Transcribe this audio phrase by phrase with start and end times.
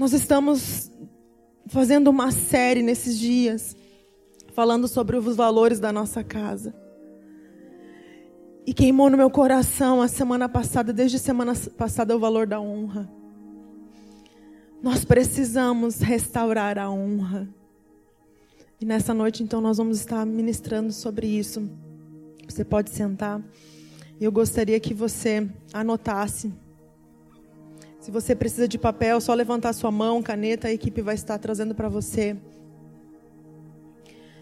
[0.00, 0.90] Nós estamos
[1.66, 3.76] fazendo uma série nesses dias,
[4.54, 6.74] falando sobre os valores da nossa casa.
[8.66, 12.58] E queimou no meu coração a semana passada, desde a semana passada, o valor da
[12.58, 13.12] honra.
[14.82, 17.46] Nós precisamos restaurar a honra.
[18.80, 21.70] E nessa noite, então, nós vamos estar ministrando sobre isso.
[22.48, 23.38] Você pode sentar.
[24.18, 26.50] Eu gostaria que você anotasse
[28.00, 31.74] se você precisa de papel, só levantar sua mão, caneta, a equipe vai estar trazendo
[31.74, 32.34] para você.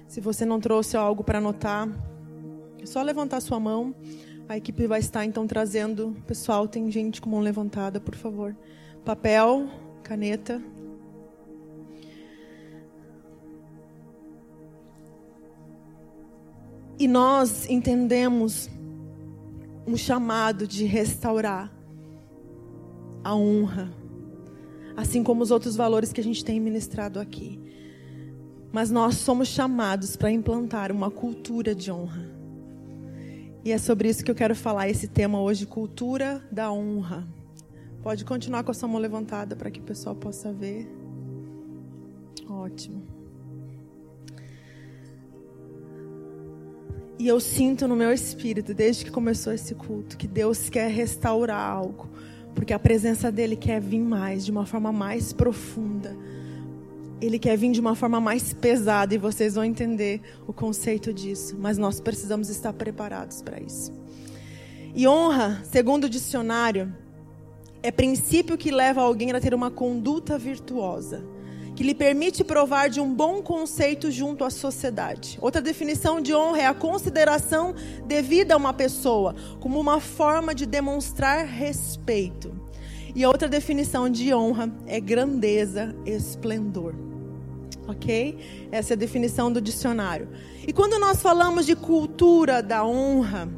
[0.07, 1.89] Se você não trouxe algo para anotar,
[2.81, 3.93] é só levantar sua mão.
[4.49, 6.17] A equipe vai estar então trazendo.
[6.25, 8.57] Pessoal, tem gente com mão levantada, por favor.
[9.05, 9.69] Papel,
[10.05, 10.63] caneta.
[16.97, 18.71] E nós entendemos
[19.85, 21.77] um chamado de restaurar
[23.23, 23.93] a honra,
[24.97, 27.61] assim como os outros valores que a gente tem ministrado aqui.
[28.73, 32.29] Mas nós somos chamados para implantar uma cultura de honra.
[33.65, 37.27] E é sobre isso que eu quero falar esse tema hoje, cultura da honra.
[38.03, 40.89] Pode continuar com a sua mão levantada para que o pessoal possa ver.
[42.49, 43.03] Ótimo.
[47.19, 51.61] E eu sinto no meu espírito, desde que começou esse culto, que Deus quer restaurar
[51.61, 52.09] algo
[52.59, 56.17] porque a presença dele quer vir mais, de uma forma mais profunda.
[57.21, 61.57] Ele quer vir de uma forma mais pesada e vocês vão entender o conceito disso.
[61.57, 63.93] Mas nós precisamos estar preparados para isso.
[64.93, 66.93] E honra, segundo o dicionário,
[67.81, 71.25] é princípio que leva alguém a ter uma conduta virtuosa
[71.79, 75.39] que lhe permite provar de um bom conceito junto à sociedade.
[75.41, 77.73] Outra definição de honra é a consideração
[78.05, 82.53] devida a uma pessoa, como uma forma de demonstrar respeito.
[83.15, 86.97] E outra definição de honra é grandeza, esplendor.
[87.87, 88.67] Ok?
[88.73, 90.29] Essa é a definição do dicionário.
[90.67, 93.49] E quando nós falamos de cultura da honra,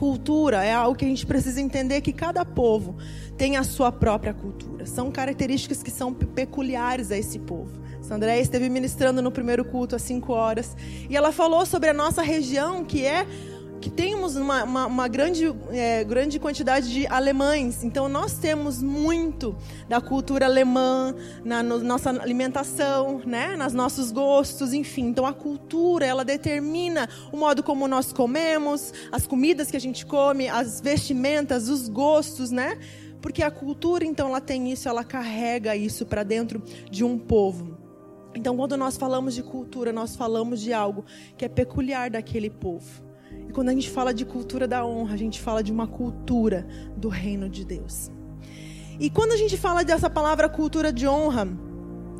[0.00, 2.96] cultura é algo que a gente precisa entender que cada povo
[3.36, 4.86] tem a sua própria cultura.
[4.86, 7.78] São características que são peculiares a esse povo.
[8.00, 10.74] Sandré esteve ministrando no primeiro culto às 5 horas
[11.10, 13.26] e ela falou sobre a nossa região, que é
[13.80, 17.82] que temos uma, uma, uma grande, é, grande quantidade de alemães.
[17.82, 19.56] Então, nós temos muito
[19.88, 23.56] da cultura alemã na no, nossa alimentação, né?
[23.56, 25.06] nos nossos gostos, enfim.
[25.06, 30.04] Então, a cultura, ela determina o modo como nós comemos, as comidas que a gente
[30.04, 32.78] come, as vestimentas, os gostos, né?
[33.22, 37.78] Porque a cultura, então, ela tem isso, ela carrega isso para dentro de um povo.
[38.34, 41.04] Então, quando nós falamos de cultura, nós falamos de algo
[41.36, 43.09] que é peculiar daquele povo.
[43.50, 46.64] E quando a gente fala de cultura da honra, a gente fala de uma cultura
[46.96, 48.08] do reino de Deus.
[48.96, 51.48] E quando a gente fala dessa palavra cultura de honra,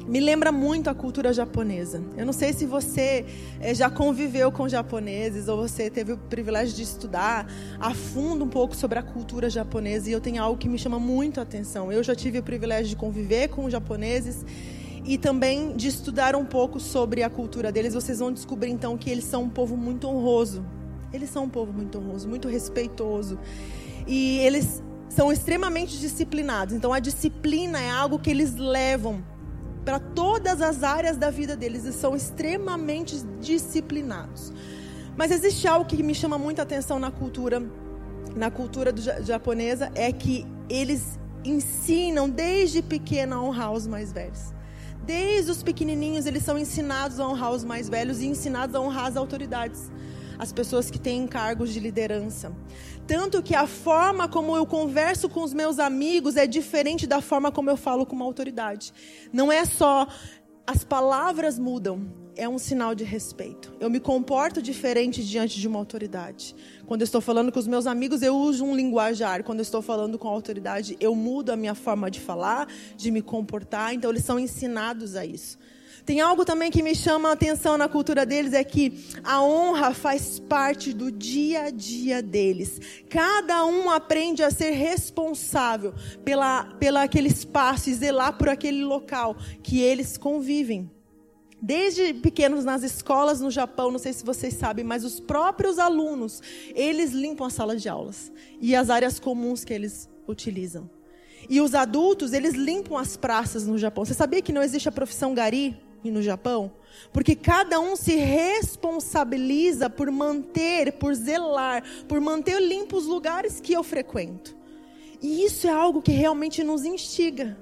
[0.09, 2.03] me lembra muito a cultura japonesa.
[2.17, 3.25] Eu não sei se você
[3.61, 7.47] é, já conviveu com japoneses ou você teve o privilégio de estudar
[7.79, 10.99] a fundo um pouco sobre a cultura japonesa e eu tenho algo que me chama
[10.99, 11.93] muito a atenção.
[11.93, 14.45] Eu já tive o privilégio de conviver com japoneses
[15.05, 17.95] e também de estudar um pouco sobre a cultura deles.
[17.95, 20.65] Vocês vão descobrir então que eles são um povo muito honroso.
[21.13, 23.39] Eles são um povo muito honroso, muito respeitoso.
[24.07, 26.75] E eles são extremamente disciplinados.
[26.75, 29.23] Então a disciplina é algo que eles levam
[29.85, 34.53] para todas as áreas da vida deles e são extremamente disciplinados.
[35.17, 37.63] Mas existe algo que me chama muita atenção na cultura,
[38.37, 44.55] na cultura do, japonesa, é que eles ensinam desde pequeno a honrar os mais velhos.
[45.05, 49.07] Desde os pequenininhos eles são ensinados a honrar os mais velhos e ensinados a honrar
[49.07, 49.91] as autoridades,
[50.41, 52.51] as pessoas que têm cargos de liderança.
[53.07, 57.53] Tanto que a forma como eu converso com os meus amigos é diferente da forma
[57.53, 58.91] como eu falo com uma autoridade.
[59.31, 60.09] Não é só
[60.67, 63.71] as palavras mudam, é um sinal de respeito.
[63.79, 66.57] Eu me comporto diferente diante de uma autoridade.
[66.87, 69.45] Quando eu estou falando com os meus amigos, eu uso um linguajar.
[69.45, 72.67] Quando eu estou falando com a autoridade, eu mudo a minha forma de falar,
[72.97, 73.93] de me comportar.
[73.93, 75.59] Então, eles são ensinados a isso.
[76.11, 79.95] Tem algo também que me chama a atenção na cultura deles é que a honra
[79.95, 82.81] faz parte do dia a dia deles.
[83.09, 89.37] Cada um aprende a ser responsável pela, pela aquele espaço e zelar por aquele local
[89.63, 90.91] que eles convivem.
[91.63, 96.43] Desde pequenos nas escolas no Japão, não sei se vocês sabem, mas os próprios alunos,
[96.75, 100.91] eles limpam as salas de aulas e as áreas comuns que eles utilizam.
[101.49, 104.05] E os adultos, eles limpam as praças no Japão.
[104.05, 105.89] Você sabia que não existe a profissão gari?
[106.03, 106.73] E no Japão?
[107.13, 113.73] Porque cada um se responsabiliza por manter, por zelar, por manter limpos os lugares que
[113.73, 114.57] eu frequento.
[115.21, 117.57] E isso é algo que realmente nos instiga.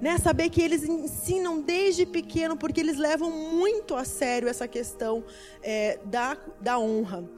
[0.00, 0.18] Né?
[0.18, 5.24] Saber que eles ensinam desde pequeno, porque eles levam muito a sério essa questão
[5.62, 7.28] é, da, da honra.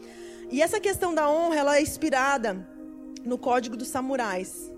[0.51, 2.67] E essa questão da honra, ela é inspirada
[3.25, 4.73] no Código dos Samurais.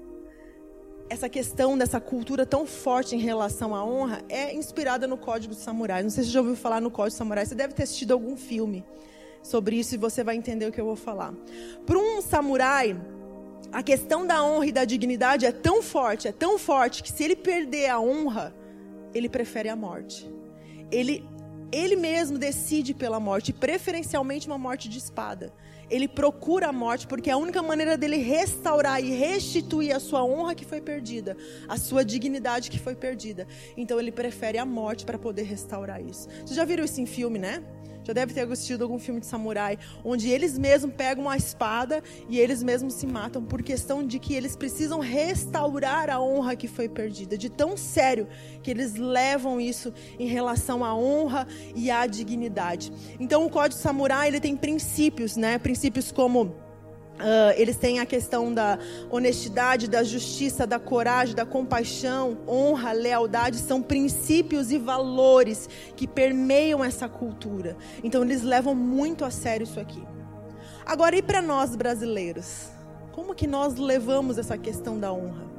[1.10, 5.64] Essa questão dessa cultura tão forte em relação à honra é inspirada no Código dos
[5.64, 6.04] Samurais.
[6.04, 7.48] Não sei se você já ouviu falar no Código dos Samurais.
[7.48, 8.84] Você deve ter assistido algum filme
[9.42, 11.34] sobre isso e você vai entender o que eu vou falar.
[11.84, 12.96] Para um samurai,
[13.72, 17.24] a questão da honra e da dignidade é tão forte, é tão forte, que se
[17.24, 18.54] ele perder a honra,
[19.12, 20.30] ele prefere a morte.
[20.92, 21.28] Ele,
[21.72, 25.52] ele mesmo decide pela morte, preferencialmente uma morte de espada.
[25.90, 30.24] Ele procura a morte porque é a única maneira dele restaurar e restituir a sua
[30.24, 31.36] honra que foi perdida,
[31.68, 33.46] a sua dignidade que foi perdida.
[33.76, 36.28] Então ele prefere a morte para poder restaurar isso.
[36.28, 37.62] Vocês já viram isso em filme, né?
[38.04, 42.38] Já deve ter assistido algum filme de samurai, onde eles mesmos pegam a espada e
[42.38, 46.88] eles mesmos se matam por questão de que eles precisam restaurar a honra que foi
[46.88, 47.36] perdida.
[47.36, 48.26] De tão sério
[48.62, 52.92] que eles levam isso em relação à honra e à dignidade.
[53.18, 55.58] Então o Código Samurai ele tem princípios, né?
[55.58, 56.54] Princípios como
[57.20, 58.78] Uh, eles têm a questão da
[59.10, 66.82] honestidade, da justiça, da coragem, da compaixão, honra, lealdade, são princípios e valores que permeiam
[66.82, 67.76] essa cultura.
[68.02, 70.02] Então eles levam muito a sério isso aqui.
[70.86, 72.68] Agora, e para nós brasileiros?
[73.12, 75.50] Como que nós levamos essa questão da honra?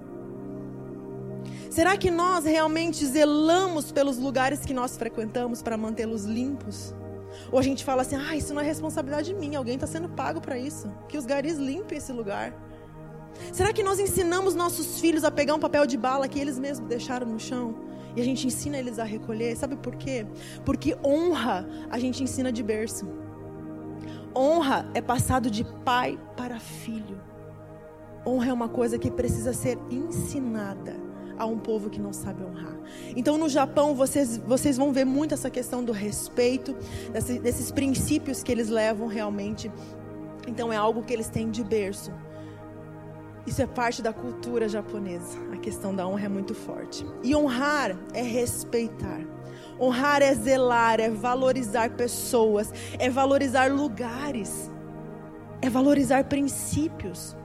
[1.69, 6.93] Será que nós realmente zelamos pelos lugares que nós frequentamos para mantê-los limpos?
[7.51, 10.41] Ou a gente fala assim: ah, isso não é responsabilidade minha, alguém está sendo pago
[10.41, 10.91] para isso.
[11.07, 12.53] Que os garis limpem esse lugar.
[13.51, 16.87] Será que nós ensinamos nossos filhos a pegar um papel de bala que eles mesmos
[16.87, 17.75] deixaram no chão?
[18.15, 19.55] E a gente ensina eles a recolher?
[19.55, 20.25] Sabe por quê?
[20.65, 23.07] Porque honra a gente ensina de berço.
[24.35, 27.19] Honra é passado de pai para filho.
[28.25, 31.10] Honra é uma coisa que precisa ser ensinada
[31.41, 32.77] a um povo que não sabe honrar.
[33.15, 36.75] Então, no Japão, vocês, vocês vão ver muito essa questão do respeito,
[37.11, 39.71] desse, desses princípios que eles levam realmente.
[40.47, 42.11] Então, é algo que eles têm de berço.
[43.47, 45.39] Isso é parte da cultura japonesa.
[45.51, 47.03] A questão da honra é muito forte.
[47.23, 49.21] E honrar é respeitar.
[49.79, 54.69] Honrar é zelar, é valorizar pessoas, é valorizar lugares,
[55.59, 57.35] é valorizar princípios.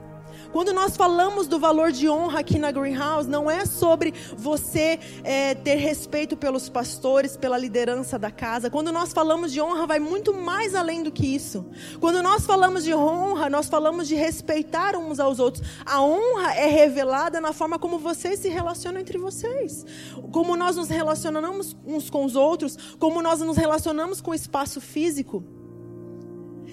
[0.57, 5.53] Quando nós falamos do valor de honra aqui na Greenhouse, não é sobre você é,
[5.53, 8.67] ter respeito pelos pastores, pela liderança da casa.
[8.67, 11.63] Quando nós falamos de honra, vai muito mais além do que isso.
[11.99, 15.63] Quando nós falamos de honra, nós falamos de respeitar uns aos outros.
[15.85, 19.85] A honra é revelada na forma como vocês se relacionam entre vocês,
[20.31, 24.81] como nós nos relacionamos uns com os outros, como nós nos relacionamos com o espaço
[24.81, 25.56] físico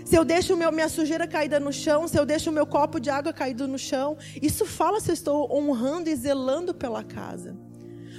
[0.04, 3.00] se eu deixo meu, minha sujeira caída no chão, se eu deixo o meu copo
[3.00, 7.56] de água caído no chão, isso fala se eu estou honrando e zelando pela casa.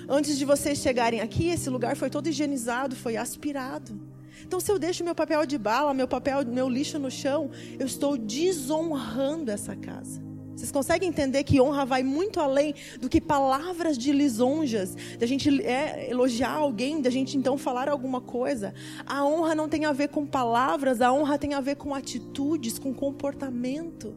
[0.10, 4.00] Antes de vocês chegarem aqui, esse lugar foi todo higienizado, foi aspirado.
[4.42, 7.50] Então, se eu deixo meu papel de bala, meu papel, meu lixo no chão,
[7.80, 10.22] eu estou desonrando essa casa.
[10.56, 15.62] Vocês conseguem entender que honra vai muito além do que palavras de lisonjas, da gente
[15.62, 18.74] é, elogiar alguém, da gente então falar alguma coisa.
[19.06, 22.80] A honra não tem a ver com palavras, a honra tem a ver com atitudes,
[22.80, 24.16] com comportamento.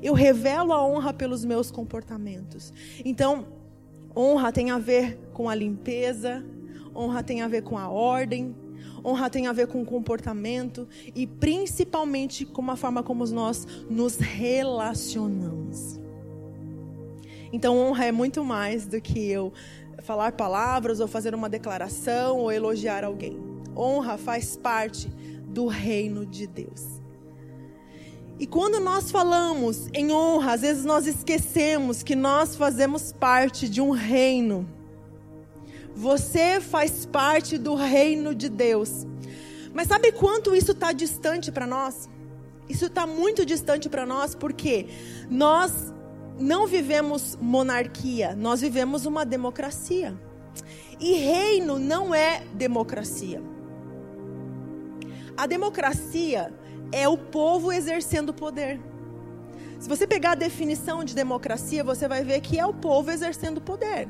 [0.00, 2.72] Eu revelo a honra pelos meus comportamentos.
[3.04, 3.46] Então,
[4.16, 6.44] honra tem a ver com a limpeza,
[6.94, 8.54] honra tem a ver com a ordem,
[9.06, 16.00] Honra tem a ver com comportamento e principalmente com a forma como nós nos relacionamos.
[17.52, 19.52] Então, honra é muito mais do que eu
[20.02, 23.38] falar palavras ou fazer uma declaração ou elogiar alguém.
[23.76, 25.08] Honra faz parte
[25.46, 27.00] do reino de Deus.
[28.40, 33.80] E quando nós falamos em honra, às vezes nós esquecemos que nós fazemos parte de
[33.80, 34.68] um reino
[35.96, 39.06] você faz parte do reino de Deus.
[39.72, 42.06] Mas sabe quanto isso está distante para nós?
[42.68, 44.88] Isso está muito distante para nós porque
[45.30, 45.94] nós
[46.38, 50.14] não vivemos monarquia, nós vivemos uma democracia.
[51.00, 53.42] E reino não é democracia.
[55.34, 56.52] A democracia
[56.92, 58.78] é o povo exercendo poder.
[59.78, 63.60] Se você pegar a definição de democracia, você vai ver que é o povo exercendo
[63.60, 64.08] poder.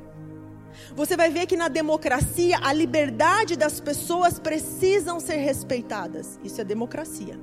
[0.95, 6.38] Você vai ver que na democracia a liberdade das pessoas precisam ser respeitadas.
[6.42, 7.38] Isso é democracia.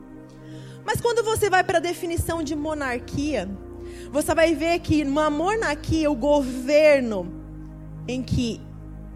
[0.86, 3.50] Mas quando você vai para a definição de monarquia,
[4.12, 7.32] você vai ver que numa monarquia o governo
[8.08, 8.60] em que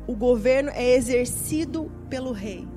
[0.05, 2.76] o governo é exercido pelo rei.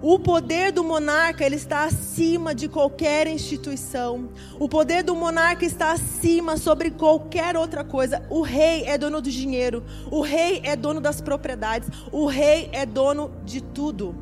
[0.00, 4.28] O poder do monarca ele está acima de qualquer instituição.
[4.58, 8.22] O poder do monarca está acima sobre qualquer outra coisa.
[8.30, 9.82] O rei é dono do dinheiro.
[10.08, 11.88] O rei é dono das propriedades.
[12.12, 14.14] O rei é dono de tudo.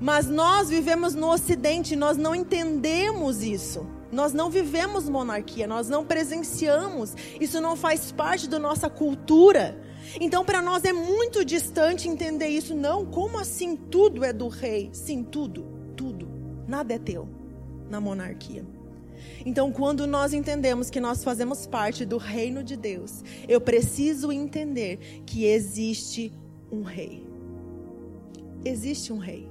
[0.00, 3.86] Mas nós vivemos no Ocidente, nós não entendemos isso.
[4.10, 7.14] Nós não vivemos monarquia, nós não presenciamos.
[7.38, 9.78] Isso não faz parte da nossa cultura.
[10.20, 12.74] Então, para nós é muito distante entender isso.
[12.74, 14.90] Não, como assim tudo é do rei?
[14.92, 15.64] Sim, tudo,
[15.96, 16.28] tudo.
[16.66, 17.28] Nada é teu
[17.88, 18.64] na monarquia.
[19.44, 25.22] Então, quando nós entendemos que nós fazemos parte do reino de Deus, eu preciso entender
[25.26, 26.32] que existe
[26.70, 27.26] um rei.
[28.64, 29.50] Existe um rei.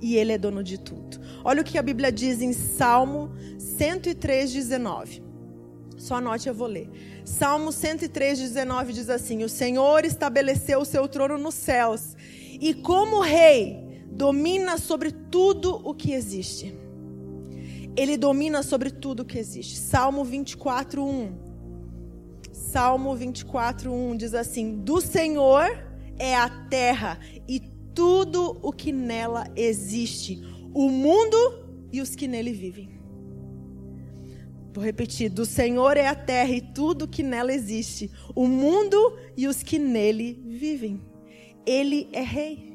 [0.00, 1.20] E ele é dono de tudo.
[1.44, 5.22] Olha o que a Bíblia diz em Salmo 103, 19.
[5.98, 6.90] Só anote, eu vou ler.
[7.30, 12.16] Salmo 103, 19 diz assim: O Senhor estabeleceu o seu trono nos céus,
[12.60, 16.74] e como rei, domina sobre tudo o que existe.
[17.96, 19.78] Ele domina sobre tudo o que existe.
[19.78, 21.32] Salmo 24, 1.
[22.52, 25.70] Salmo 24, 1 diz assim: Do Senhor
[26.18, 27.18] é a terra
[27.48, 27.60] e
[27.94, 30.42] tudo o que nela existe,
[30.74, 31.36] o mundo
[31.92, 32.99] e os que nele vivem.
[34.72, 39.46] Vou repetir: do Senhor é a terra e tudo que nela existe, o mundo e
[39.46, 41.00] os que nele vivem.
[41.66, 42.70] Ele é rei.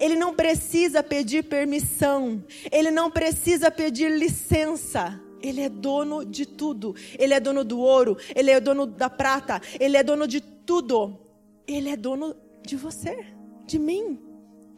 [0.00, 5.20] Ele não precisa pedir permissão, ele não precisa pedir licença.
[5.42, 6.94] Ele é dono de tudo.
[7.18, 11.20] Ele é dono do ouro, ele é dono da prata, ele é dono de tudo.
[11.66, 12.34] Ele é dono
[12.64, 13.26] de você,
[13.66, 14.18] de mim.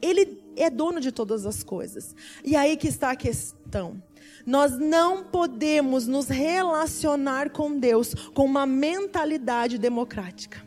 [0.00, 2.14] Ele é dono de todas as coisas.
[2.44, 4.02] E aí que está a questão.
[4.48, 10.64] Nós não podemos nos relacionar com Deus com uma mentalidade democrática.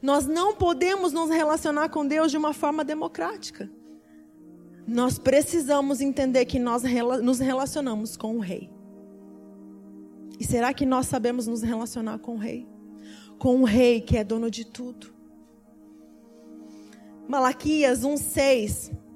[0.00, 3.68] Nós não podemos nos relacionar com Deus de uma forma democrática.
[4.86, 6.84] Nós precisamos entender que nós
[7.20, 8.70] nos relacionamos com o Rei.
[10.38, 12.68] E será que nós sabemos nos relacionar com o Rei?
[13.36, 15.12] Com o Rei que é dono de tudo.
[17.26, 19.07] Malaquias 1,6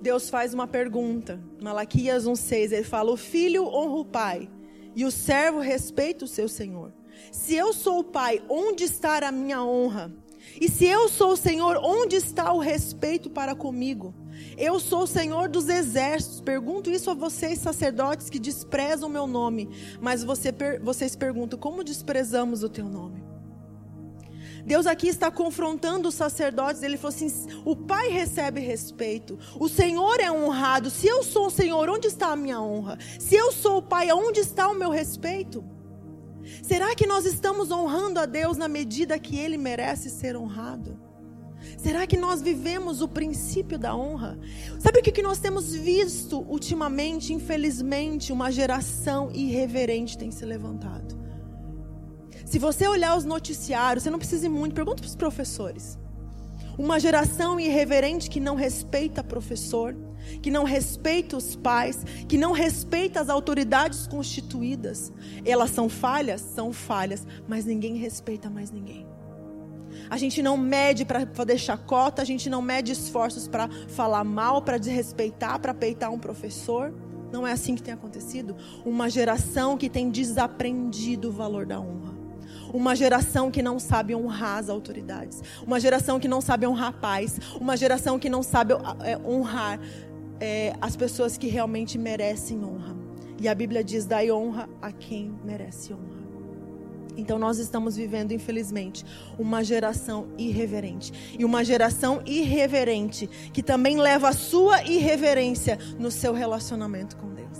[0.00, 1.40] Deus faz uma pergunta.
[1.62, 4.50] Malaquias 1,6, ele fala: O filho honra o pai,
[4.94, 6.92] e o servo respeita o seu senhor.
[7.32, 10.12] Se eu sou o pai, onde está a minha honra?
[10.60, 14.14] E se eu sou o Senhor, onde está o respeito para comigo?
[14.56, 16.40] Eu sou o Senhor dos exércitos.
[16.40, 19.68] Pergunto isso a vocês, sacerdotes, que desprezam o meu nome.
[20.00, 23.25] Mas você, vocês perguntam: como desprezamos o teu nome?
[24.66, 26.82] Deus aqui está confrontando os sacerdotes.
[26.82, 27.28] Ele falou assim:
[27.64, 30.90] o pai recebe respeito, o Senhor é honrado.
[30.90, 32.98] Se eu sou o Senhor, onde está a minha honra?
[33.18, 35.64] Se eu sou o pai, onde está o meu respeito?
[36.62, 40.98] Será que nós estamos honrando a Deus na medida que ele merece ser honrado?
[41.78, 44.38] Será que nós vivemos o princípio da honra?
[44.78, 47.32] Sabe o que nós temos visto ultimamente?
[47.32, 51.25] Infelizmente, uma geração irreverente tem se levantado.
[52.46, 55.98] Se você olhar os noticiários, você não precisa ir muito, pergunta para os professores.
[56.78, 59.96] Uma geração irreverente que não respeita professor,
[60.40, 65.12] que não respeita os pais, que não respeita as autoridades constituídas.
[65.44, 66.40] Elas são falhas?
[66.40, 69.04] São falhas, mas ninguém respeita mais ninguém.
[70.08, 74.62] A gente não mede para fazer chacota, a gente não mede esforços para falar mal,
[74.62, 76.94] para desrespeitar, para peitar um professor.
[77.32, 78.54] Não é assim que tem acontecido.
[78.84, 82.15] Uma geração que tem desaprendido o valor da honra.
[82.72, 85.42] Uma geração que não sabe honrar as autoridades.
[85.66, 87.38] Uma geração que não sabe honrar pais.
[87.60, 89.80] Uma geração que não sabe é, honrar
[90.40, 92.96] é, as pessoas que realmente merecem honra.
[93.40, 96.26] E a Bíblia diz: dai honra a quem merece honra.
[97.16, 99.04] Então nós estamos vivendo, infelizmente,
[99.38, 101.34] uma geração irreverente.
[101.38, 107.58] E uma geração irreverente que também leva a sua irreverência no seu relacionamento com Deus.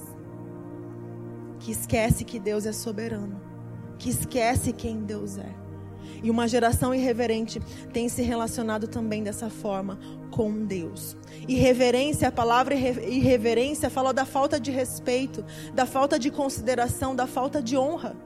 [1.58, 3.45] Que esquece que Deus é soberano
[3.98, 5.66] que esquece quem Deus é.
[6.22, 7.60] E uma geração irreverente
[7.92, 9.98] tem se relacionado também dessa forma
[10.30, 11.16] com Deus.
[11.46, 17.62] Irreverência, a palavra irreverência fala da falta de respeito, da falta de consideração, da falta
[17.62, 18.16] de honra.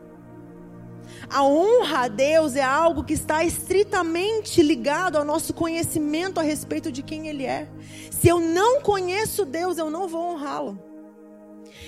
[1.29, 6.91] A honra a Deus é algo que está estritamente ligado ao nosso conhecimento a respeito
[6.91, 7.69] de quem Ele é.
[8.11, 10.79] Se eu não conheço Deus, eu não vou honrá-lo.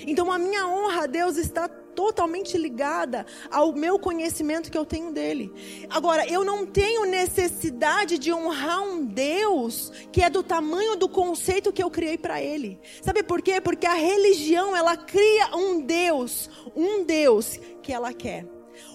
[0.05, 5.11] Então a minha honra a Deus está totalmente ligada ao meu conhecimento que eu tenho
[5.11, 5.51] dele.
[5.89, 11.71] Agora, eu não tenho necessidade de honrar um Deus que é do tamanho do conceito
[11.71, 12.79] que eu criei para ele.
[13.01, 13.61] Sabe por quê?
[13.61, 18.45] Porque a religião, ela cria um Deus, um Deus que ela quer.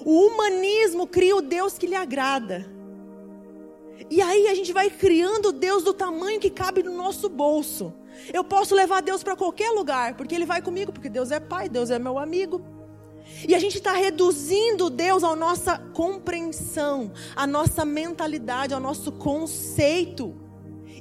[0.05, 2.79] O humanismo cria o Deus que lhe agrada.
[4.11, 7.93] E aí a gente vai criando Deus do tamanho que cabe no nosso bolso.
[8.33, 11.69] Eu posso levar Deus para qualquer lugar, porque Ele vai comigo, porque Deus é Pai,
[11.69, 12.78] Deus é meu amigo.
[13.47, 20.35] E a gente está reduzindo Deus à nossa compreensão, à nossa mentalidade, ao nosso conceito.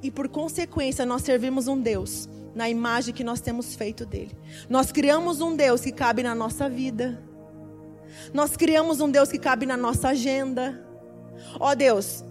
[0.03, 4.37] E por consequência, nós servimos um Deus na imagem que nós temos feito dele.
[4.69, 7.23] Nós criamos um Deus que cabe na nossa vida.
[8.33, 10.83] Nós criamos um Deus que cabe na nossa agenda.
[11.59, 12.23] Ó oh, Deus,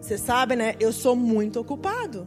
[0.00, 0.74] você sabe, né?
[0.80, 2.26] Eu sou muito ocupado.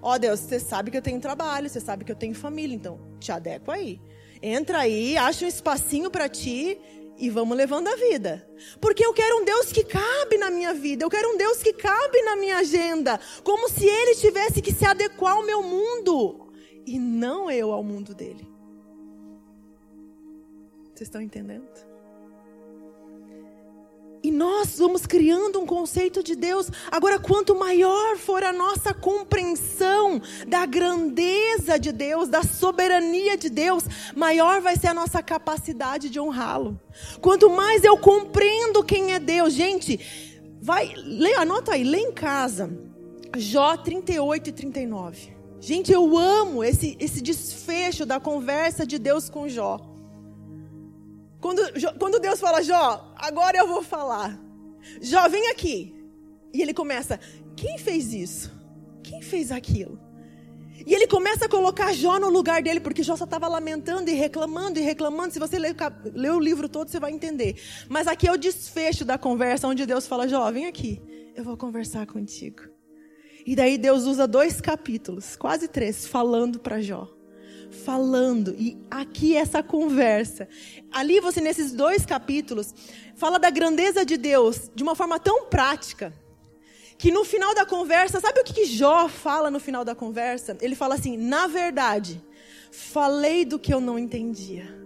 [0.00, 2.74] Ó oh, Deus, você sabe que eu tenho trabalho, você sabe que eu tenho família,
[2.74, 4.00] então te adequa aí.
[4.42, 6.78] Entra aí, acha um espacinho para ti
[7.16, 8.46] e vamos levando a vida.
[8.80, 11.72] Porque eu quero um Deus que cabe na minha vida, eu quero um Deus que
[11.72, 16.52] cabe na minha agenda, como se ele tivesse que se adequar ao meu mundo
[16.84, 18.48] e não eu ao mundo dele.
[20.92, 21.91] Vocês estão entendendo?
[24.22, 26.70] E nós vamos criando um conceito de Deus.
[26.90, 33.84] Agora, quanto maior for a nossa compreensão da grandeza de Deus, da soberania de Deus,
[34.14, 36.80] maior vai ser a nossa capacidade de honrá-lo.
[37.20, 39.98] Quanto mais eu compreendo quem é Deus, gente,
[40.60, 42.70] vai, lê, anota aí, lê em casa.
[43.36, 45.32] Jó 38 e 39.
[45.58, 49.91] Gente, eu amo esse, esse desfecho da conversa de Deus com Jó.
[51.42, 51.60] Quando,
[51.98, 54.40] quando Deus fala, Jó, agora eu vou falar.
[55.00, 55.92] Jó, vem aqui.
[56.54, 57.18] E ele começa,
[57.56, 58.52] quem fez isso?
[59.02, 60.00] Quem fez aquilo?
[60.86, 64.14] E ele começa a colocar Jó no lugar dele, porque Jó só estava lamentando e
[64.14, 65.32] reclamando e reclamando.
[65.32, 65.74] Se você ler,
[66.14, 67.60] ler, o livro todo, você vai entender.
[67.88, 71.02] Mas aqui é o desfecho da conversa, onde Deus fala: Jó, vem aqui,
[71.34, 72.62] eu vou conversar contigo.
[73.44, 77.08] E daí Deus usa dois capítulos, quase três, falando para Jó
[77.72, 78.54] falando.
[78.58, 80.48] E aqui essa conversa.
[80.92, 82.74] Ali você, nesses dois capítulos,
[83.16, 86.12] fala da grandeza de Deus de uma forma tão prática.
[86.98, 90.56] Que no final da conversa, sabe o que, que Jó fala no final da conversa?
[90.60, 92.22] Ele fala assim: na verdade,
[92.70, 94.82] falei do que eu não entendia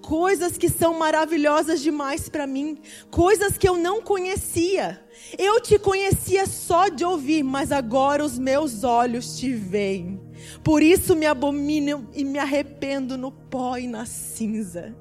[0.00, 2.78] coisas que são maravilhosas demais para mim,
[3.10, 5.02] coisas que eu não conhecia.
[5.38, 10.19] Eu te conhecia só de ouvir, mas agora os meus olhos te veem.
[10.62, 14.94] Por isso me abomino e me arrependo no pó e na cinza.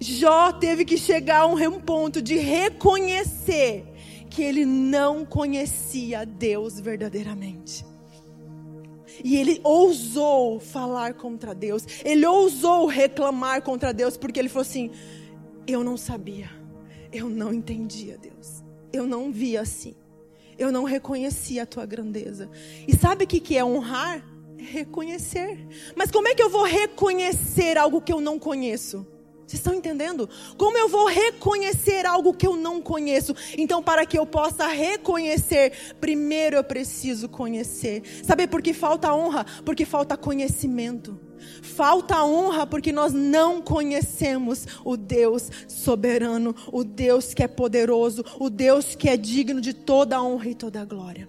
[0.00, 3.84] Jó teve que chegar a um ponto de reconhecer
[4.28, 7.84] que ele não conhecia Deus verdadeiramente.
[9.22, 14.90] E ele ousou falar contra Deus, ele ousou reclamar contra Deus, porque ele falou assim:
[15.66, 16.50] Eu não sabia,
[17.12, 19.94] eu não entendia Deus, eu não via assim
[20.58, 22.50] eu não reconheci a tua grandeza.
[22.86, 24.24] E sabe o que é honrar?
[24.56, 25.66] Reconhecer.
[25.94, 29.06] Mas como é que eu vou reconhecer algo que eu não conheço?
[29.46, 30.28] Vocês estão entendendo?
[30.56, 33.34] Como eu vou reconhecer algo que eu não conheço?
[33.58, 38.02] Então, para que eu possa reconhecer, primeiro eu preciso conhecer.
[38.24, 39.44] Sabe por que falta honra?
[39.64, 41.20] Porque falta conhecimento.
[41.62, 48.50] Falta honra porque nós não conhecemos o Deus soberano, o Deus que é poderoso, o
[48.50, 51.28] Deus que é digno de toda a honra e toda a glória.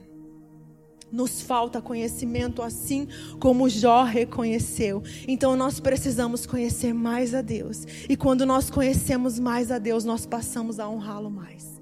[1.11, 3.07] Nos falta conhecimento assim
[3.39, 5.01] como Jó reconheceu.
[5.27, 7.85] Então nós precisamos conhecer mais a Deus.
[8.09, 11.79] E quando nós conhecemos mais a Deus, nós passamos a honrá-lo mais.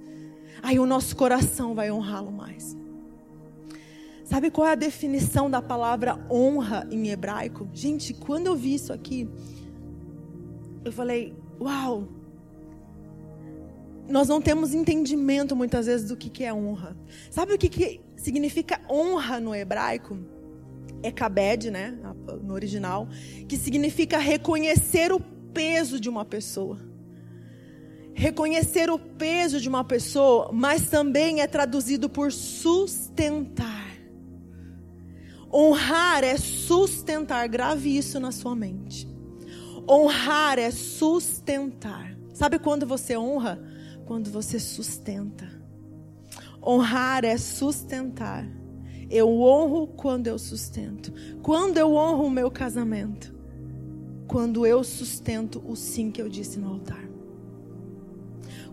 [0.61, 2.82] Aí o nosso coração vai honrá-lo mais.
[4.33, 7.69] Sabe qual é a definição da palavra honra em hebraico?
[7.71, 9.29] Gente, quando eu vi isso aqui,
[10.83, 12.07] eu falei: Uau!
[14.09, 16.97] Nós não temos entendimento muitas vezes do que, que é honra.
[17.29, 20.17] Sabe o que, que significa honra no hebraico?
[21.03, 21.95] É kabed, né?
[22.41, 23.07] No original.
[23.47, 25.19] Que significa reconhecer o
[25.53, 26.79] peso de uma pessoa.
[28.15, 33.82] Reconhecer o peso de uma pessoa, mas também é traduzido por sustentar.
[35.53, 39.07] Honrar é sustentar, grave isso na sua mente.
[39.87, 42.17] Honrar é sustentar.
[42.33, 43.61] Sabe quando você honra?
[44.05, 45.47] Quando você sustenta.
[46.65, 48.47] Honrar é sustentar.
[49.11, 51.13] Eu honro quando eu sustento.
[51.43, 53.31] Quando eu honro o meu casamento?
[54.27, 57.07] Quando eu sustento o sim que eu disse no altar.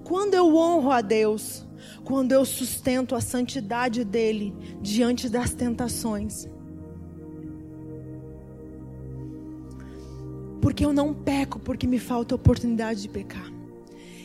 [0.03, 1.67] Quando eu honro a Deus?
[2.05, 6.49] Quando eu sustento a santidade dele diante das tentações.
[10.61, 13.51] Porque eu não peco porque me falta oportunidade de pecar.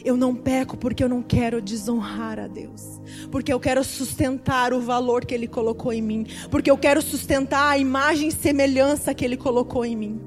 [0.04, 3.02] Eu não peco porque eu não quero desonrar a Deus.
[3.32, 6.28] Porque eu quero sustentar o valor que Ele colocou em mim.
[6.52, 10.22] Porque eu quero sustentar a imagem e semelhança que Ele colocou em mim.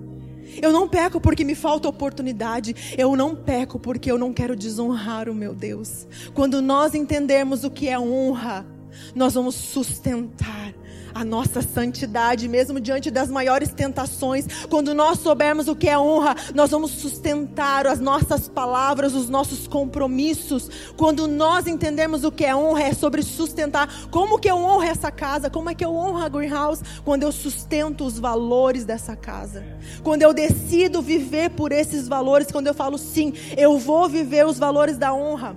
[0.60, 2.74] Eu não peco porque me falta oportunidade.
[2.98, 6.08] Eu não peco porque eu não quero desonrar o meu Deus.
[6.34, 8.66] Quando nós entendermos o que é honra,
[9.14, 10.74] nós vamos sustentar
[11.18, 14.46] a nossa santidade, mesmo diante das maiores tentações.
[14.70, 19.66] Quando nós soubermos o que é honra, nós vamos sustentar as nossas palavras, os nossos
[19.66, 20.70] compromissos.
[20.96, 24.08] Quando nós entendemos o que é honra, é sobre sustentar.
[24.12, 25.50] Como que eu honro essa casa?
[25.50, 26.84] Como é que eu honro a Greenhouse?
[27.04, 29.66] Quando eu sustento os valores dessa casa.
[30.04, 34.56] Quando eu decido viver por esses valores, quando eu falo sim, eu vou viver os
[34.56, 35.56] valores da honra.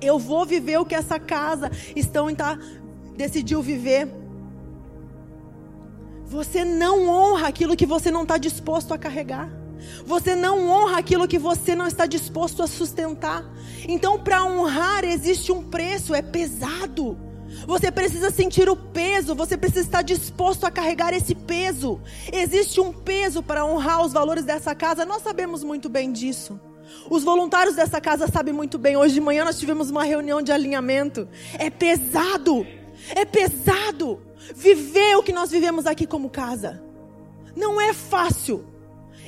[0.00, 2.56] Eu vou viver o que essa casa estão tá,
[3.16, 4.19] decidiu viver.
[6.30, 9.50] Você não honra aquilo que você não está disposto a carregar.
[10.06, 13.44] Você não honra aquilo que você não está disposto a sustentar.
[13.88, 17.18] Então, para honrar, existe um preço, é pesado.
[17.66, 22.00] Você precisa sentir o peso, você precisa estar disposto a carregar esse peso.
[22.32, 26.60] Existe um peso para honrar os valores dessa casa, nós sabemos muito bem disso.
[27.10, 28.96] Os voluntários dessa casa sabem muito bem.
[28.96, 31.28] Hoje de manhã nós tivemos uma reunião de alinhamento.
[31.58, 32.64] É pesado,
[33.14, 34.20] é pesado
[34.54, 36.82] viver o que nós vivemos aqui como casa.
[37.56, 38.64] Não é fácil.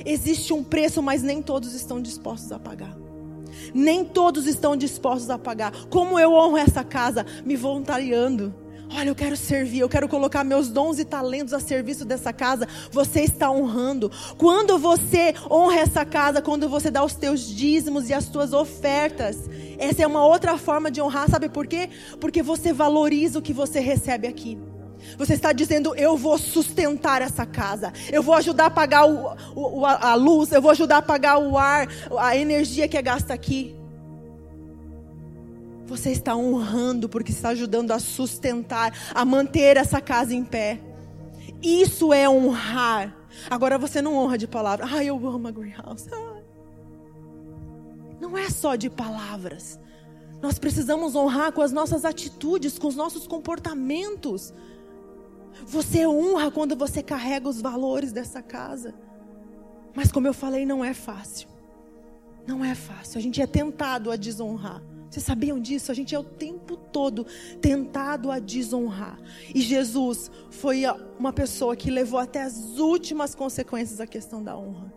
[0.05, 2.97] Existe um preço, mas nem todos estão dispostos a pagar.
[3.73, 5.71] Nem todos estão dispostos a pagar.
[5.87, 7.25] Como eu honro essa casa?
[7.45, 8.53] Me voluntariando.
[8.95, 12.67] Olha, eu quero servir, eu quero colocar meus dons e talentos a serviço dessa casa.
[12.91, 14.11] Você está honrando.
[14.37, 19.49] Quando você honra essa casa, quando você dá os teus dízimos e as tuas ofertas,
[19.79, 21.89] essa é uma outra forma de honrar, sabe por quê?
[22.21, 24.59] Porque você valoriza o que você recebe aqui.
[25.17, 27.91] Você está dizendo: Eu vou sustentar essa casa.
[28.11, 30.51] Eu vou ajudar a pagar o, o, a luz.
[30.51, 31.87] Eu vou ajudar a pagar o ar,
[32.19, 33.75] a energia que é gasta aqui.
[35.85, 40.79] Você está honrando porque está ajudando a sustentar, a manter essa casa em pé.
[41.61, 43.15] Isso é honrar.
[43.49, 44.85] Agora você não honra de palavra.
[44.89, 46.07] Ah, eu amo a greenhouse.
[46.11, 46.41] Ah.
[48.19, 49.79] Não é só de palavras.
[50.41, 54.53] Nós precisamos honrar com as nossas atitudes, com os nossos comportamentos.
[55.65, 58.93] Você honra quando você carrega os valores dessa casa.
[59.95, 61.47] Mas como eu falei, não é fácil.
[62.47, 63.19] Não é fácil.
[63.19, 64.81] A gente é tentado a desonrar.
[65.13, 65.91] Vocês sabiam disso?
[65.91, 67.23] A gente é o tempo todo
[67.61, 69.19] tentado a desonrar.
[69.53, 70.85] E Jesus foi
[71.19, 74.91] uma pessoa que levou até as últimas consequências a questão da honra.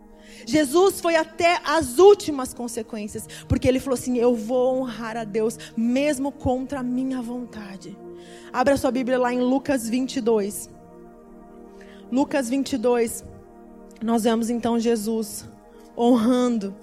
[0.46, 5.58] Jesus foi até as últimas consequências, porque ele falou assim: Eu vou honrar a Deus,
[5.76, 7.94] mesmo contra a minha vontade.
[8.50, 10.70] Abra sua Bíblia lá em Lucas 22.
[12.10, 13.22] Lucas 22.
[14.02, 15.46] Nós vemos então Jesus
[15.94, 16.74] honrando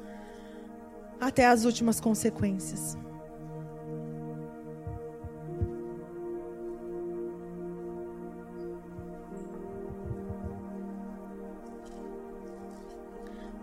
[1.20, 2.96] até as últimas consequências.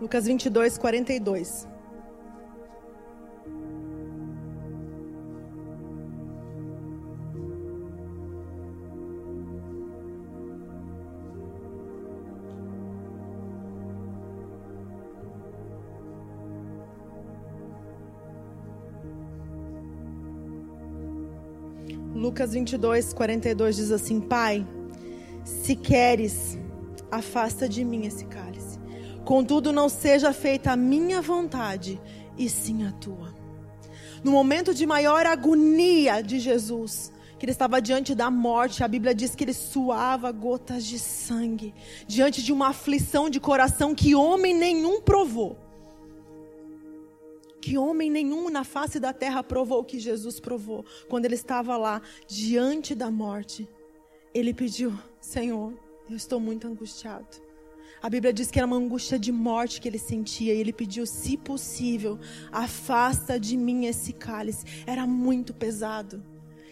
[0.01, 1.67] Lucas 22, 42.
[22.15, 24.65] Lucas 22, 42 diz assim: Pai,
[25.45, 26.57] se queres,
[27.11, 28.50] afasta de mim esse cálice.
[29.31, 32.01] Contudo, não seja feita a minha vontade,
[32.37, 33.33] e sim a tua.
[34.21, 39.15] No momento de maior agonia de Jesus, que ele estava diante da morte, a Bíblia
[39.15, 41.73] diz que ele suava gotas de sangue,
[42.05, 45.57] diante de uma aflição de coração que homem nenhum provou.
[47.61, 51.77] Que homem nenhum na face da terra provou o que Jesus provou, quando ele estava
[51.77, 53.65] lá diante da morte.
[54.33, 55.73] Ele pediu: Senhor,
[56.09, 57.49] eu estou muito angustiado.
[58.01, 60.53] A Bíblia diz que era uma angústia de morte que ele sentia.
[60.53, 62.19] E ele pediu, se possível,
[62.51, 64.65] afasta de mim esse cálice.
[64.87, 66.23] Era muito pesado.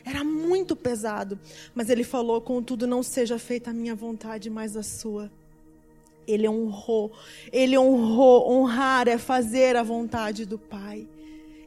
[0.04, 1.40] Era muito pesado.
[1.76, 5.32] Mas ele falou: contudo, não seja feita a minha vontade, mas a sua.
[6.28, 7.12] Ele honrou.
[7.52, 8.50] Ele honrou.
[8.52, 11.08] Honrar é fazer a vontade do Pai.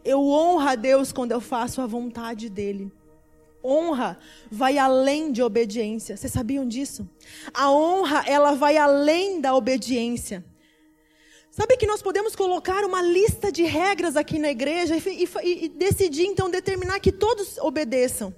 [0.04, 2.90] Eu honro a Deus quando eu faço a vontade dele
[3.64, 4.18] honra
[4.50, 6.16] vai além de obediência.
[6.16, 7.08] Vocês sabiam disso?
[7.54, 10.44] A honra, ela vai além da obediência.
[11.50, 15.68] Sabe que nós podemos colocar uma lista de regras aqui na igreja e, e, e
[15.68, 18.34] decidir então determinar que todos obedeçam.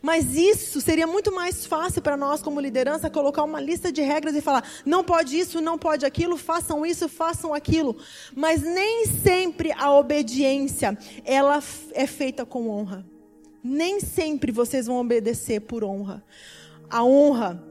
[0.00, 4.36] Mas isso seria muito mais fácil para nós, como liderança, colocar uma lista de regras
[4.36, 7.96] e falar: não pode isso, não pode aquilo, façam isso, façam aquilo.
[8.36, 11.60] Mas nem sempre a obediência ela
[11.92, 13.04] é feita com honra
[13.64, 16.22] nem sempre vocês vão obedecer por honra.
[16.90, 17.64] A honra,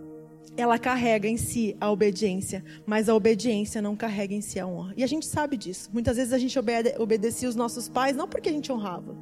[0.57, 4.93] ela carrega em si a obediência, mas a obediência não carrega em si a honra.
[4.97, 5.91] E a gente sabe disso.
[5.93, 9.15] Muitas vezes a gente obede obedecia os nossos pais não porque a gente honrava.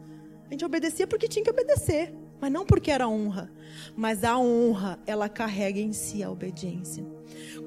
[0.47, 2.13] A gente obedecia porque tinha que obedecer.
[2.39, 3.51] Mas não porque era honra,
[3.95, 7.05] mas a honra, ela carrega em si a obediência.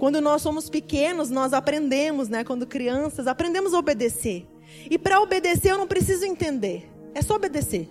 [0.00, 2.42] Quando nós somos pequenos, nós aprendemos, né?
[2.42, 4.44] Quando crianças, aprendemos a obedecer.
[4.90, 6.90] E para obedecer eu não preciso entender.
[7.14, 7.88] É só obedecer.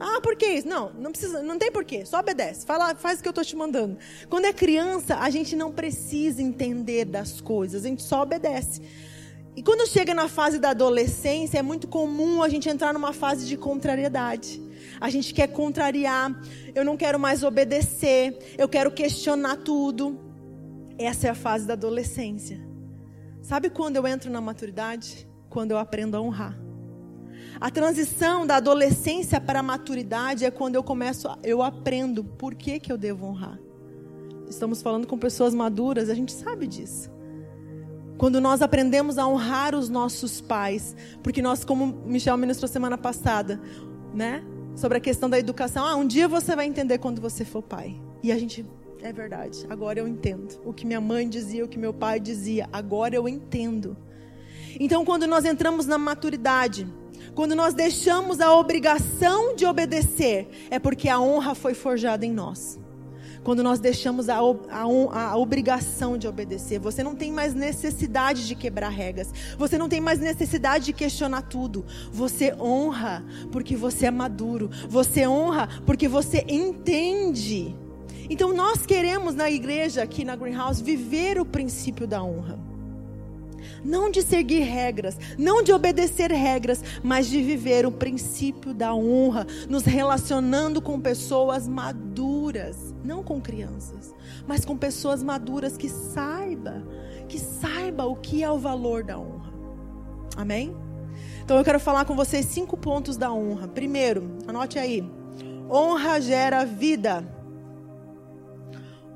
[0.00, 0.66] Ah, por que isso?
[0.66, 2.06] Não, não precisa, não tem porquê.
[2.06, 2.64] Só obedece.
[2.64, 3.98] Fala, faz o que eu estou te mandando.
[4.30, 8.80] Quando é criança, a gente não precisa entender das coisas, a gente só obedece.
[9.54, 13.46] E quando chega na fase da adolescência, é muito comum a gente entrar numa fase
[13.46, 14.62] de contrariedade.
[14.98, 16.34] A gente quer contrariar,
[16.74, 20.18] eu não quero mais obedecer, eu quero questionar tudo.
[20.98, 22.58] Essa é a fase da adolescência.
[23.42, 25.26] Sabe quando eu entro na maturidade?
[25.50, 26.69] Quando eu aprendo a honrar.
[27.60, 32.80] A transição da adolescência para a maturidade é quando eu começo, eu aprendo por que,
[32.80, 33.60] que eu devo honrar.
[34.48, 37.10] Estamos falando com pessoas maduras, a gente sabe disso.
[38.16, 43.60] Quando nós aprendemos a honrar os nossos pais, porque nós, como Michel ministrou semana passada,
[44.14, 44.42] né?
[44.74, 45.84] Sobre a questão da educação.
[45.84, 48.00] Ah, um dia você vai entender quando você for pai.
[48.22, 48.64] E a gente,
[49.02, 50.58] é verdade, agora eu entendo.
[50.64, 53.98] O que minha mãe dizia, o que meu pai dizia, agora eu entendo.
[54.78, 56.86] Então, quando nós entramos na maturidade,
[57.34, 62.78] quando nós deixamos a obrigação de obedecer, é porque a honra foi forjada em nós.
[63.42, 68.54] Quando nós deixamos a, a, a, obrigação de obedecer, você não tem mais necessidade de
[68.54, 71.84] quebrar regras, você não tem mais necessidade de questionar tudo.
[72.12, 77.74] Você honra porque você é maduro, você honra porque você entende.
[78.28, 82.69] Então nós queremos na igreja, aqui na Greenhouse, viver o princípio da honra
[83.84, 89.46] não de seguir regras, não de obedecer regras, mas de viver o princípio da honra,
[89.68, 94.14] nos relacionando com pessoas maduras, não com crianças,
[94.46, 96.82] mas com pessoas maduras que saiba,
[97.28, 99.52] que saiba o que é o valor da honra.
[100.36, 100.76] Amém?
[101.44, 103.66] Então eu quero falar com vocês cinco pontos da honra.
[103.66, 105.04] Primeiro, anote aí.
[105.68, 107.24] Honra gera vida.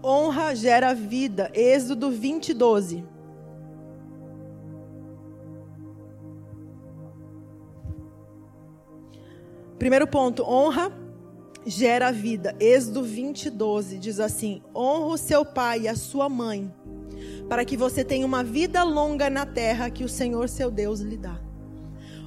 [0.02, 1.50] Honra gera vida.
[1.54, 3.13] Êxodo 20, 12.
[9.85, 10.90] Primeiro ponto, honra
[11.66, 12.57] gera vida.
[12.59, 16.73] Êxodo 20, 12 diz assim: honra o seu pai e a sua mãe,
[17.51, 21.18] para que você tenha uma vida longa na terra que o Senhor seu Deus lhe
[21.18, 21.38] dá.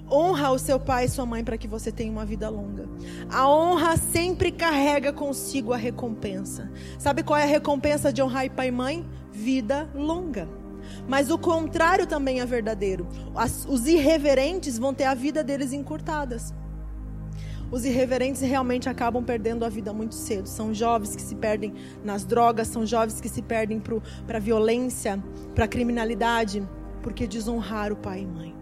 [0.07, 2.87] Honra o seu pai e sua mãe para que você tenha uma vida longa.
[3.27, 6.71] A honra sempre carrega consigo a recompensa.
[6.99, 9.03] Sabe qual é a recompensa de honrar pai e mãe?
[9.31, 10.47] Vida longa.
[11.07, 13.07] Mas o contrário também é verdadeiro.
[13.33, 16.53] As, os irreverentes vão ter a vida deles encurtadas.
[17.69, 20.47] Os irreverentes realmente acabam perdendo a vida muito cedo.
[20.47, 23.81] São jovens que se perdem nas drogas, são jovens que se perdem
[24.25, 25.21] para a violência,
[25.53, 26.67] para a criminalidade,
[27.03, 28.55] porque desonrar o pai e mãe.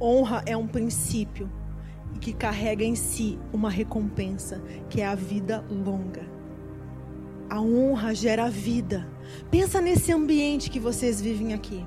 [0.00, 1.50] Honra é um princípio
[2.20, 6.26] que carrega em si uma recompensa, que é a vida longa.
[7.50, 9.06] A honra gera vida.
[9.50, 11.84] Pensa nesse ambiente que vocês vivem aqui.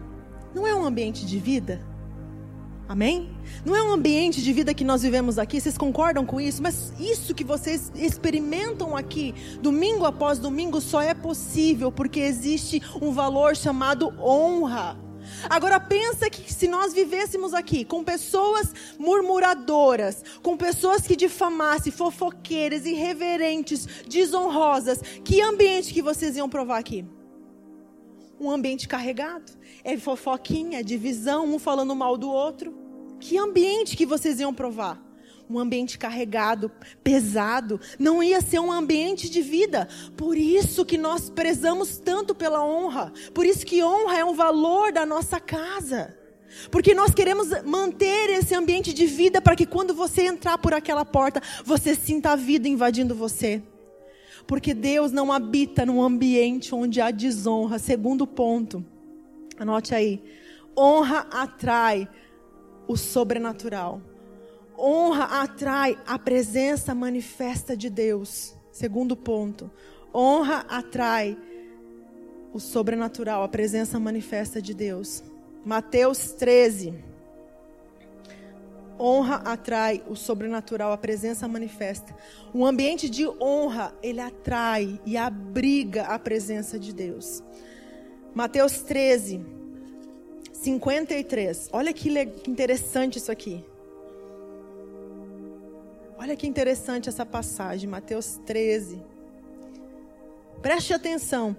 [0.53, 1.81] Não é um ambiente de vida?
[2.91, 3.29] Amém?
[3.65, 6.61] Não é um ambiente de vida que nós vivemos aqui, vocês concordam com isso?
[6.61, 13.13] Mas isso que vocês experimentam aqui, domingo após domingo, só é possível porque existe um
[13.13, 14.99] valor chamado honra.
[15.49, 22.85] Agora pensa que se nós vivêssemos aqui com pessoas murmuradoras, com pessoas que difamassem, fofoqueiras,
[22.85, 27.05] irreverentes, desonrosas, que ambiente que vocês iam provar aqui?
[28.37, 29.53] Um ambiente carregado.
[29.81, 32.80] É fofoquinha, é divisão, um falando mal do outro.
[33.21, 34.99] Que ambiente que vocês iam provar?
[35.47, 36.71] Um ambiente carregado,
[37.03, 39.87] pesado, não ia ser um ambiente de vida.
[40.17, 43.13] Por isso que nós prezamos tanto pela honra.
[43.33, 46.17] Por isso que honra é um valor da nossa casa.
[46.71, 51.05] Porque nós queremos manter esse ambiente de vida para que quando você entrar por aquela
[51.05, 53.61] porta, você sinta a vida invadindo você.
[54.47, 57.77] Porque Deus não habita num ambiente onde há desonra.
[57.77, 58.83] Segundo ponto,
[59.59, 60.23] anote aí:
[60.75, 62.09] honra atrai
[62.87, 64.01] o sobrenatural.
[64.77, 68.55] Honra atrai a presença manifesta de Deus.
[68.71, 69.69] Segundo ponto.
[70.13, 71.37] Honra atrai
[72.53, 75.23] o sobrenatural, a presença manifesta de Deus.
[75.63, 76.93] Mateus 13.
[78.99, 82.15] Honra atrai o sobrenatural, a presença manifesta.
[82.53, 87.41] Um ambiente de honra, ele atrai e abriga a presença de Deus.
[88.33, 89.43] Mateus 13,
[90.61, 91.69] 53.
[91.73, 92.07] Olha que
[92.47, 93.65] interessante isso aqui.
[96.19, 99.01] Olha que interessante essa passagem, Mateus 13.
[100.61, 101.57] Preste atenção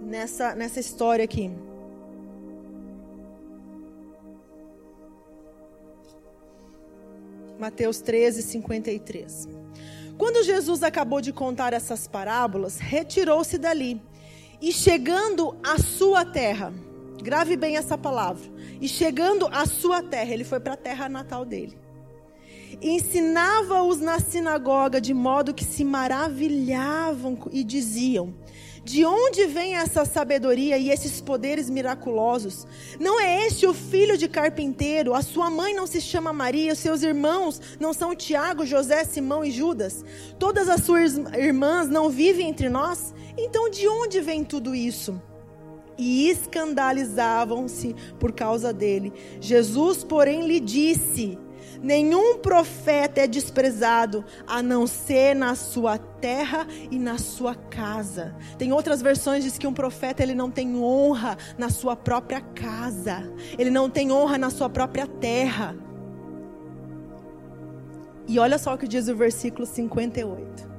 [0.00, 1.50] nessa, nessa história aqui.
[7.58, 9.48] Mateus 13, 53.
[10.16, 14.00] Quando Jesus acabou de contar essas parábolas, retirou-se dali
[14.62, 16.72] e chegando à sua terra,
[17.22, 18.44] grave bem essa palavra,
[18.80, 21.78] e chegando à sua terra, ele foi para a terra natal dele.
[22.80, 28.34] Ensinava-os na sinagoga de modo que se maravilhavam e diziam:
[28.86, 32.66] de onde vem essa sabedoria e esses poderes miraculosos?
[33.00, 35.12] Não é este o filho de carpinteiro?
[35.12, 36.72] A sua mãe não se chama Maria?
[36.72, 40.04] Os seus irmãos não são Tiago, José, Simão e Judas?
[40.38, 43.12] Todas as suas irmãs não vivem entre nós?
[43.36, 45.20] Então de onde vem tudo isso?
[45.98, 49.12] E escandalizavam-se por causa dele.
[49.40, 51.38] Jesus, porém, lhe disse:
[51.82, 58.34] Nenhum profeta é desprezado a não ser na sua terra e na sua casa.
[58.58, 63.32] Tem outras versões diz que um profeta ele não tem honra na sua própria casa.
[63.58, 65.76] Ele não tem honra na sua própria terra.
[68.28, 70.75] E olha só o que diz o versículo 58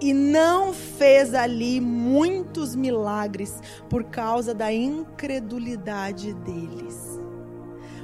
[0.00, 7.18] e não fez ali muitos milagres por causa da incredulidade deles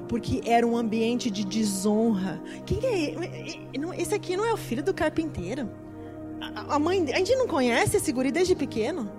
[0.09, 2.41] porque era um ambiente de desonra.
[2.67, 4.01] Quem é?
[4.01, 5.69] Esse aqui não é o filho do carpinteiro.
[6.69, 9.11] A mãe, a gente não conhece esse guri desde pequeno.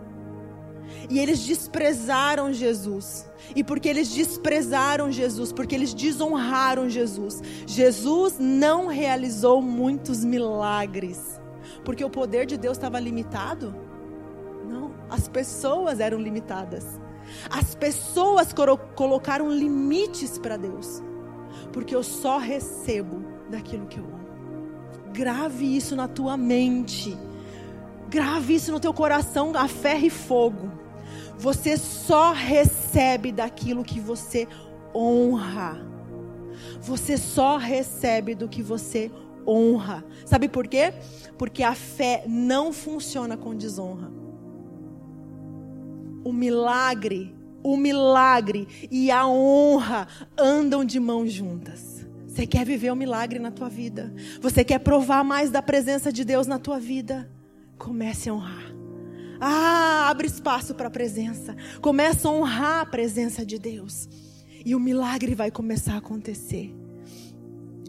[1.10, 3.28] E eles desprezaram Jesus.
[3.56, 11.35] E porque eles desprezaram Jesus, porque eles desonraram Jesus, Jesus não realizou muitos milagres.
[11.86, 13.74] Porque o poder de Deus estava limitado?
[14.68, 17.00] Não, as pessoas eram limitadas.
[17.50, 18.54] As pessoas
[18.96, 21.02] colocaram limites para Deus.
[21.72, 24.26] Porque eu só recebo daquilo que eu amo.
[25.14, 27.16] Grave isso na tua mente.
[28.10, 30.72] Grave isso no teu coração a ferro e fogo.
[31.38, 34.48] Você só recebe daquilo que você
[34.94, 35.86] honra.
[36.82, 39.25] Você só recebe do que você honra.
[40.26, 40.94] Sabe por quê?
[41.38, 44.26] Porque a fé não funciona com desonra
[46.26, 52.04] o milagre, o milagre e a honra andam de mãos juntas.
[52.26, 54.12] Você quer viver o um milagre na tua vida?
[54.42, 57.32] Você quer provar mais da presença de Deus na tua vida?
[57.78, 58.74] Comece a honrar.
[59.40, 61.56] Ah, abre espaço para a presença.
[61.80, 64.10] Comece a honrar a presença de Deus.
[64.66, 66.76] E o milagre vai começar a acontecer.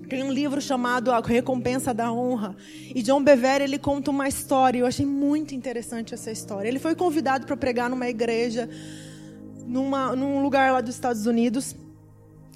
[0.08, 2.54] Tem um livro chamado A Recompensa da Honra.
[2.94, 4.78] E John Bevere, ele conta uma história.
[4.78, 6.68] Eu achei muito interessante essa história.
[6.68, 8.68] Ele foi convidado para pregar numa igreja,
[9.66, 11.74] numa, num lugar lá dos Estados Unidos.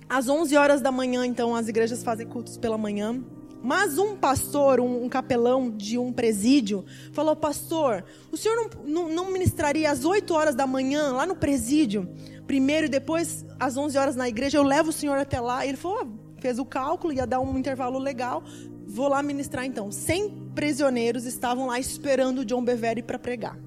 [0.09, 3.21] Às 11 horas da manhã, então, as igrejas fazem cultos pela manhã.
[3.63, 9.09] Mas um pastor, um, um capelão de um presídio, falou: Pastor, o senhor não, não,
[9.09, 12.09] não ministraria às 8 horas da manhã lá no presídio?
[12.47, 15.67] Primeiro e depois às 11 horas na igreja, eu levo o senhor até lá.
[15.67, 16.09] E ele falou:
[16.41, 18.43] fez o cálculo, ia dar um intervalo legal.
[18.87, 19.93] Vou lá ministrar então.
[19.93, 23.59] 100 prisioneiros estavam lá esperando o John Bevere para pregar.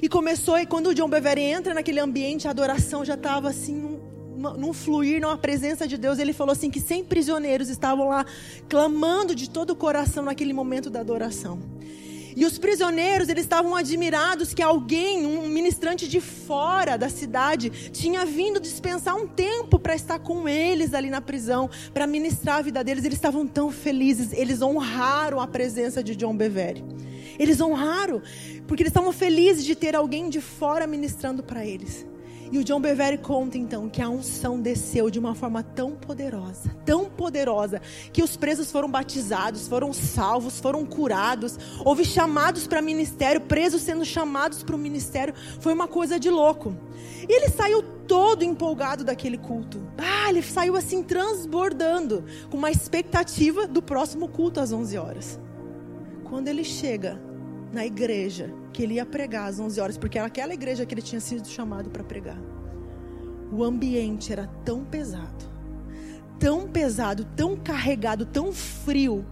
[0.00, 3.98] E começou, e quando o John Bevere entra naquele ambiente, a adoração já estava assim,
[4.36, 6.18] num, fluir, numa presença de Deus.
[6.18, 8.26] Ele falou assim: que 100 prisioneiros estavam lá
[8.68, 11.58] clamando de todo o coração naquele momento da adoração.
[12.36, 18.24] E os prisioneiros, eles estavam admirados que alguém, um ministrante de fora da cidade, tinha
[18.24, 22.82] vindo dispensar um tempo para estar com eles ali na prisão, para ministrar a vida
[22.82, 23.04] deles.
[23.04, 26.84] Eles estavam tão felizes, eles honraram a presença de John Bevere.
[27.38, 28.22] Eles honraram,
[28.66, 32.06] porque eles estavam felizes de ter alguém de fora ministrando para eles.
[32.52, 36.74] E o John Bevere conta então que a unção desceu de uma forma tão poderosa,
[36.84, 37.80] tão poderosa,
[38.12, 44.04] que os presos foram batizados, foram salvos, foram curados, houve chamados para ministério, presos sendo
[44.04, 46.76] chamados para o ministério, foi uma coisa de louco.
[47.28, 49.82] E ele saiu todo empolgado daquele culto.
[49.96, 55.40] Ah, ele saiu assim transbordando, com uma expectativa do próximo culto às 11 horas.
[56.24, 57.20] Quando ele chega
[57.74, 61.02] na igreja, que ele ia pregar às 11 horas, porque era aquela igreja que ele
[61.02, 62.38] tinha sido chamado para pregar.
[63.52, 65.44] O ambiente era tão pesado,
[66.38, 69.26] tão pesado, tão carregado, tão frio.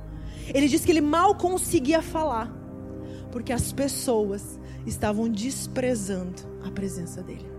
[0.53, 2.53] Ele disse que ele mal conseguia falar,
[3.30, 7.51] porque as pessoas estavam desprezando a presença dele.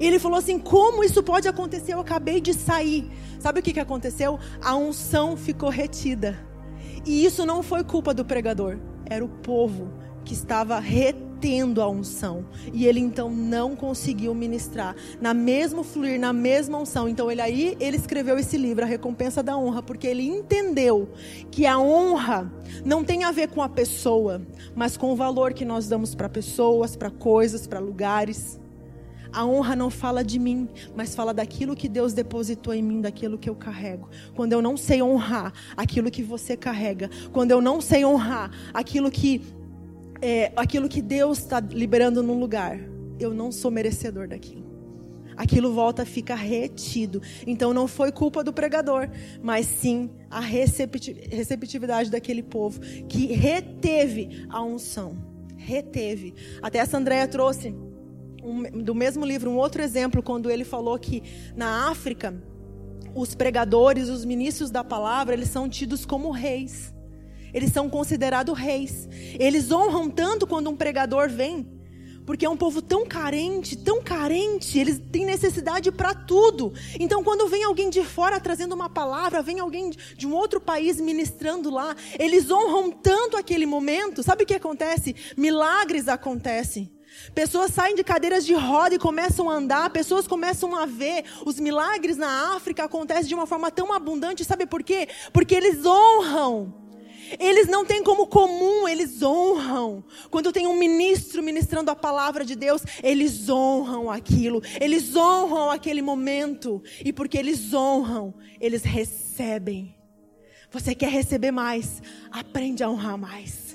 [0.00, 1.92] E ele falou assim: como isso pode acontecer?
[1.92, 3.10] Eu acabei de sair.
[3.38, 4.38] Sabe o que, que aconteceu?
[4.62, 6.38] A unção ficou retida.
[7.04, 8.78] E isso não foi culpa do pregador,
[9.10, 9.90] era o povo
[10.24, 12.46] que estava retendo a unção.
[12.72, 17.08] E ele então não conseguiu ministrar na mesmo fluir, na mesma unção.
[17.08, 21.08] Então ele aí ele escreveu esse livro, A Recompensa da Honra, porque ele entendeu
[21.50, 22.50] que a honra
[22.84, 24.40] não tem a ver com a pessoa,
[24.74, 28.59] mas com o valor que nós damos para pessoas, para coisas, para lugares.
[29.32, 33.38] A honra não fala de mim, mas fala daquilo que Deus depositou em mim, daquilo
[33.38, 34.08] que eu carrego.
[34.34, 39.10] Quando eu não sei honrar aquilo que você carrega, quando eu não sei honrar aquilo
[39.10, 39.42] que
[40.22, 42.78] é, aquilo que Deus está liberando num lugar,
[43.18, 44.68] eu não sou merecedor daquilo.
[45.36, 47.22] Aquilo volta a ficar retido.
[47.46, 49.08] Então não foi culpa do pregador,
[49.42, 55.16] mas sim a receptividade daquele povo que reteve a unção.
[55.56, 56.34] Reteve.
[56.60, 57.74] Até essa Andréia trouxe
[58.42, 61.22] um, do mesmo livro um outro exemplo, quando ele falou que
[61.56, 62.34] na África,
[63.14, 66.94] os pregadores, os ministros da palavra, eles são tidos como reis.
[67.52, 69.08] Eles são considerados reis.
[69.38, 71.66] Eles honram tanto quando um pregador vem,
[72.24, 76.72] porque é um povo tão carente, tão carente, eles têm necessidade para tudo.
[76.98, 81.00] Então, quando vem alguém de fora trazendo uma palavra, vem alguém de um outro país
[81.00, 84.22] ministrando lá, eles honram tanto aquele momento.
[84.22, 85.16] Sabe o que acontece?
[85.36, 86.92] Milagres acontecem.
[87.34, 91.24] Pessoas saem de cadeiras de roda e começam a andar, pessoas começam a ver.
[91.44, 95.08] Os milagres na África acontecem de uma forma tão abundante, sabe por quê?
[95.32, 96.80] Porque eles honram.
[97.38, 100.02] Eles não têm como comum, eles honram.
[100.30, 106.02] Quando tem um ministro ministrando a palavra de Deus, eles honram aquilo, eles honram aquele
[106.02, 106.82] momento.
[107.04, 109.94] E porque eles honram, eles recebem.
[110.72, 112.02] Você quer receber mais?
[112.30, 113.69] Aprende a honrar mais.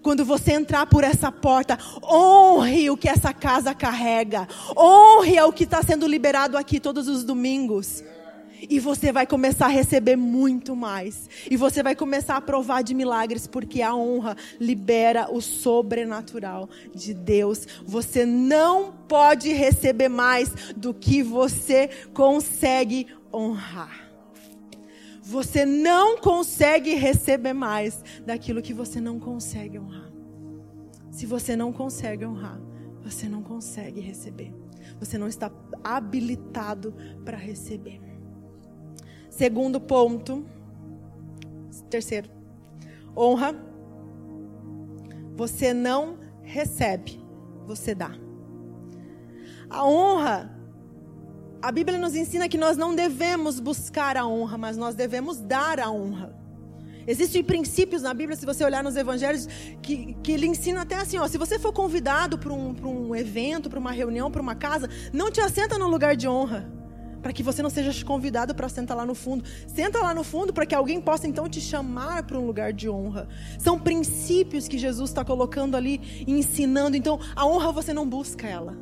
[0.00, 4.48] Quando você entrar por essa porta, honre o que essa casa carrega.
[4.76, 8.02] Honre o que está sendo liberado aqui todos os domingos.
[8.68, 11.28] E você vai começar a receber muito mais.
[11.50, 17.12] E você vai começar a provar de milagres, porque a honra libera o sobrenatural de
[17.12, 17.66] Deus.
[17.84, 24.01] Você não pode receber mais do que você consegue honrar.
[25.22, 30.10] Você não consegue receber mais daquilo que você não consegue honrar.
[31.12, 32.60] Se você não consegue honrar,
[33.02, 34.52] você não consegue receber.
[34.98, 35.50] Você não está
[35.84, 36.92] habilitado
[37.24, 38.00] para receber.
[39.30, 40.44] Segundo ponto.
[41.88, 42.28] Terceiro.
[43.16, 43.54] Honra.
[45.36, 47.18] Você não recebe,
[47.66, 48.12] você dá.
[49.70, 50.61] A honra
[51.62, 55.78] a Bíblia nos ensina que nós não devemos buscar a honra, mas nós devemos dar
[55.78, 56.34] a honra.
[57.06, 59.48] Existem princípios na Bíblia, se você olhar nos evangelhos,
[59.80, 63.70] que, que ele ensina até assim: ó, se você for convidado para um, um evento,
[63.70, 66.68] para uma reunião, para uma casa, não te assenta no lugar de honra.
[67.20, 69.44] Para que você não seja convidado para sentar lá no fundo.
[69.68, 72.88] Senta lá no fundo para que alguém possa então te chamar para um lugar de
[72.88, 73.28] honra.
[73.60, 76.96] São princípios que Jesus está colocando ali ensinando.
[76.96, 78.76] Então, a honra você não busca ela.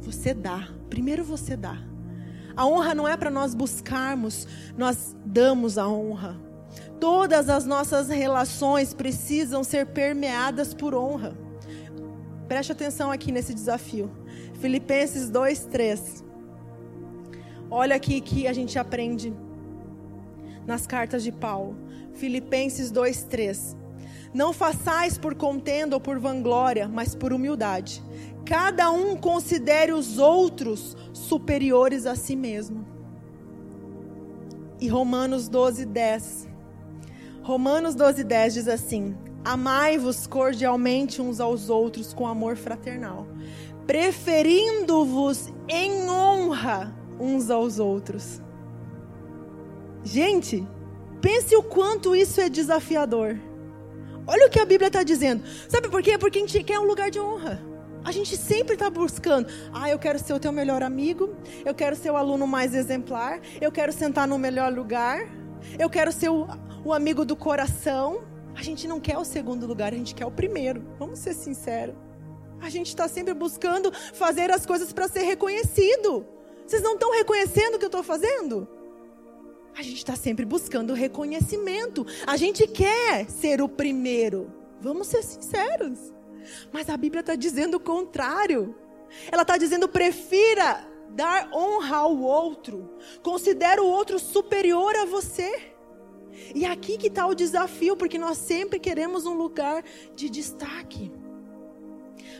[0.00, 0.66] Você dá.
[0.88, 1.93] Primeiro você dá.
[2.56, 4.46] A honra não é para nós buscarmos,
[4.76, 6.36] nós damos a honra.
[7.00, 11.36] Todas as nossas relações precisam ser permeadas por honra.
[12.48, 14.10] Preste atenção aqui nesse desafio.
[14.60, 16.24] Filipenses 2, 3.
[17.70, 19.34] Olha aqui que a gente aprende
[20.66, 21.76] nas cartas de Paulo.
[22.14, 23.76] Filipenses 2, 3.
[24.34, 28.02] Não façais por contenda ou por vanglória, mas por humildade.
[28.44, 32.84] Cada um considere os outros superiores a si mesmo.
[34.80, 36.48] E Romanos 12, 10.
[37.44, 43.28] Romanos 12, 10 diz assim: Amai-vos cordialmente uns aos outros com amor fraternal,
[43.86, 48.42] preferindo-vos em honra uns aos outros.
[50.02, 50.66] Gente,
[51.20, 53.38] pense o quanto isso é desafiador.
[54.26, 55.44] Olha o que a Bíblia está dizendo.
[55.68, 56.16] Sabe por quê?
[56.16, 57.62] Porque a gente quer um lugar de honra.
[58.04, 59.48] A gente sempre está buscando.
[59.72, 61.34] Ah, eu quero ser o teu melhor amigo.
[61.64, 63.40] Eu quero ser o aluno mais exemplar.
[63.60, 65.26] Eu quero sentar no melhor lugar.
[65.78, 66.46] Eu quero ser o,
[66.84, 68.22] o amigo do coração.
[68.54, 70.84] A gente não quer o segundo lugar, a gente quer o primeiro.
[70.98, 71.94] Vamos ser sinceros.
[72.60, 76.26] A gente está sempre buscando fazer as coisas para ser reconhecido.
[76.66, 78.68] Vocês não estão reconhecendo o que eu estou fazendo?
[79.76, 82.06] A gente está sempre buscando reconhecimento.
[82.26, 84.52] A gente quer ser o primeiro.
[84.80, 85.98] Vamos ser sinceros.
[86.72, 88.74] Mas a Bíblia está dizendo o contrário.
[89.30, 92.90] Ela está dizendo: prefira dar honra ao outro.
[93.22, 95.72] Considere o outro superior a você.
[96.54, 101.12] E aqui que está o desafio, porque nós sempre queremos um lugar de destaque.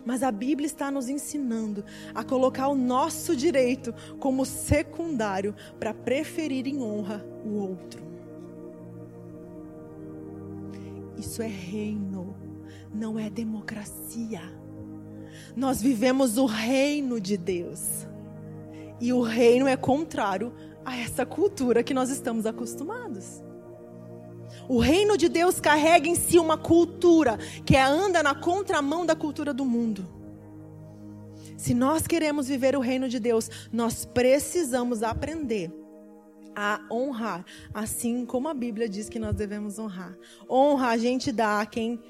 [0.05, 1.85] Mas a Bíblia está nos ensinando
[2.15, 8.03] a colocar o nosso direito como secundário para preferir em honra o outro.
[11.17, 12.35] Isso é reino,
[12.93, 14.43] não é democracia.
[15.57, 18.07] Nós vivemos o reino de Deus.
[19.01, 20.53] E o reino é contrário
[20.85, 23.44] a essa cultura que nós estamos acostumados.
[24.69, 29.53] O reino de Deus carrega em si uma cultura que anda na contramão da cultura
[29.53, 30.07] do mundo.
[31.57, 35.73] Se nós queremos viver o reino de Deus, nós precisamos aprender
[36.55, 40.17] a honrar, assim como a Bíblia diz que nós devemos honrar.
[40.49, 42.01] Honra a gente dá a quem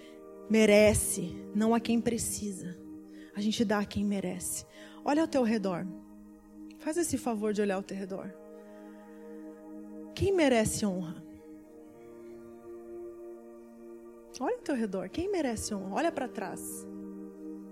[0.49, 2.77] merece, não a quem precisa.
[3.35, 4.65] A gente dá a quem merece.
[5.05, 5.87] Olha ao teu redor.
[6.79, 8.33] Faz esse favor de olhar ao teu redor.
[10.15, 11.23] Quem merece honra?
[14.41, 15.09] Olha ao teu redor.
[15.09, 15.95] Quem merece honra?
[15.95, 16.61] Olha para trás.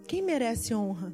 [0.06, 1.12] Quem merece honra?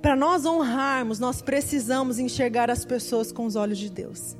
[0.00, 4.36] Para nós honrarmos, nós precisamos enxergar as pessoas com os olhos de Deus.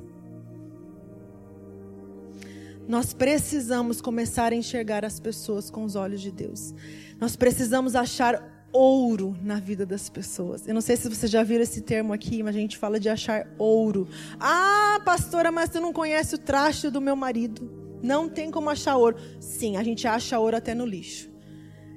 [2.87, 6.75] Nós precisamos começar a enxergar as pessoas com os olhos de Deus.
[7.19, 10.67] Nós precisamos achar ouro na vida das pessoas.
[10.67, 13.07] Eu não sei se você já viu esse termo aqui, mas a gente fala de
[13.07, 14.07] achar ouro.
[14.39, 17.99] Ah, pastora, mas você não conhece o traste do meu marido.
[18.01, 19.15] Não tem como achar ouro.
[19.39, 21.31] Sim, a gente acha ouro até no lixo.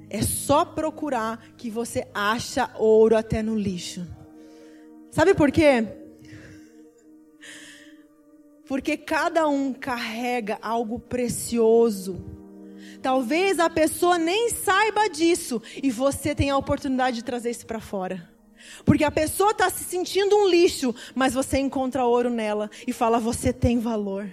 [0.09, 4.07] É só procurar que você acha ouro até no lixo.
[5.11, 5.85] Sabe por quê?
[8.67, 12.36] Porque cada um carrega algo precioso.
[13.07, 17.79] Talvez a pessoa nem saiba disso e você tem a oportunidade de trazer isso para
[17.79, 18.29] fora.
[18.83, 23.17] Porque a pessoa está se sentindo um lixo, mas você encontra ouro nela e fala:
[23.17, 24.29] você tem valor.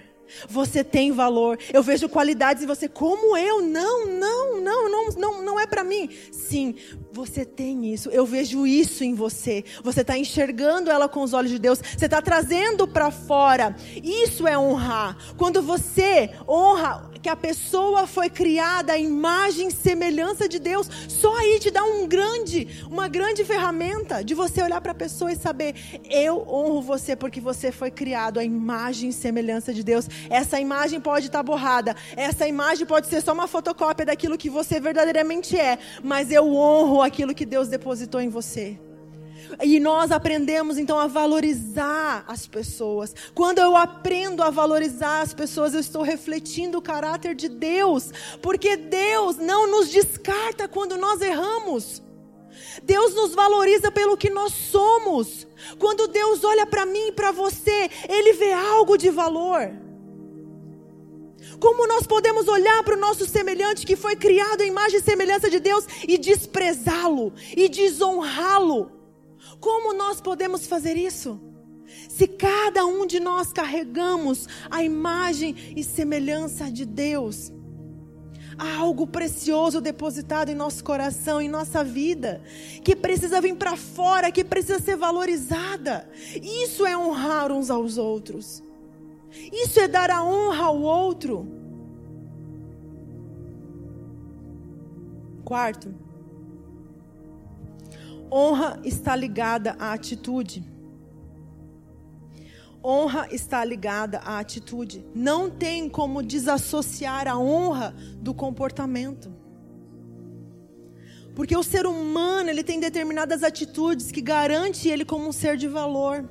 [0.49, 1.57] Você tem valor.
[1.71, 2.89] Eu vejo qualidades em você.
[2.89, 3.61] Como eu?
[3.61, 6.09] Não, não, não, não, não, não é para mim.
[6.31, 6.75] Sim,
[7.13, 8.09] você tem isso.
[8.09, 9.63] Eu vejo isso em você.
[9.83, 11.79] Você está enxergando ela com os olhos de Deus.
[11.79, 13.75] Você está trazendo para fora.
[14.03, 15.15] Isso é honrar.
[15.37, 21.35] Quando você honra que a pessoa foi criada à imagem e semelhança de Deus, só
[21.37, 25.35] aí te dá um grande, uma grande ferramenta de você olhar para a pessoa e
[25.35, 25.73] saber:
[26.07, 30.07] eu honro você porque você foi criado à imagem e semelhança de Deus.
[30.29, 34.47] Essa imagem pode estar tá borrada, essa imagem pode ser só uma fotocópia daquilo que
[34.47, 38.77] você verdadeiramente é, mas eu honro aquilo que Deus depositou em você.
[39.63, 43.13] E nós aprendemos então a valorizar as pessoas.
[43.33, 48.75] Quando eu aprendo a valorizar as pessoas, eu estou refletindo o caráter de Deus, porque
[48.75, 52.01] Deus não nos descarta quando nós erramos.
[52.83, 55.47] Deus nos valoriza pelo que nós somos.
[55.77, 59.71] Quando Deus olha para mim e para você, Ele vê algo de valor.
[61.59, 65.49] Como nós podemos olhar para o nosso semelhante que foi criado em imagem e semelhança
[65.49, 68.91] de Deus e desprezá-lo e desonrá-lo?
[69.65, 71.41] Como nós podemos fazer isso?
[72.07, 77.51] Se cada um de nós carregamos a imagem e semelhança de Deus,
[78.59, 82.43] há algo precioso depositado em nosso coração, em nossa vida,
[82.83, 86.07] que precisa vir para fora, que precisa ser valorizada.
[86.43, 88.63] Isso é honrar uns aos outros.
[89.51, 91.47] Isso é dar a honra ao outro.
[95.43, 96.04] Quarto,
[98.35, 100.61] honra está ligada à atitude.
[102.83, 105.05] Honra está ligada à atitude.
[105.15, 109.33] Não tem como desassociar a honra do comportamento.
[111.33, 115.67] Porque o ser humano, ele tem determinadas atitudes que garante ele como um ser de
[115.69, 116.29] valor.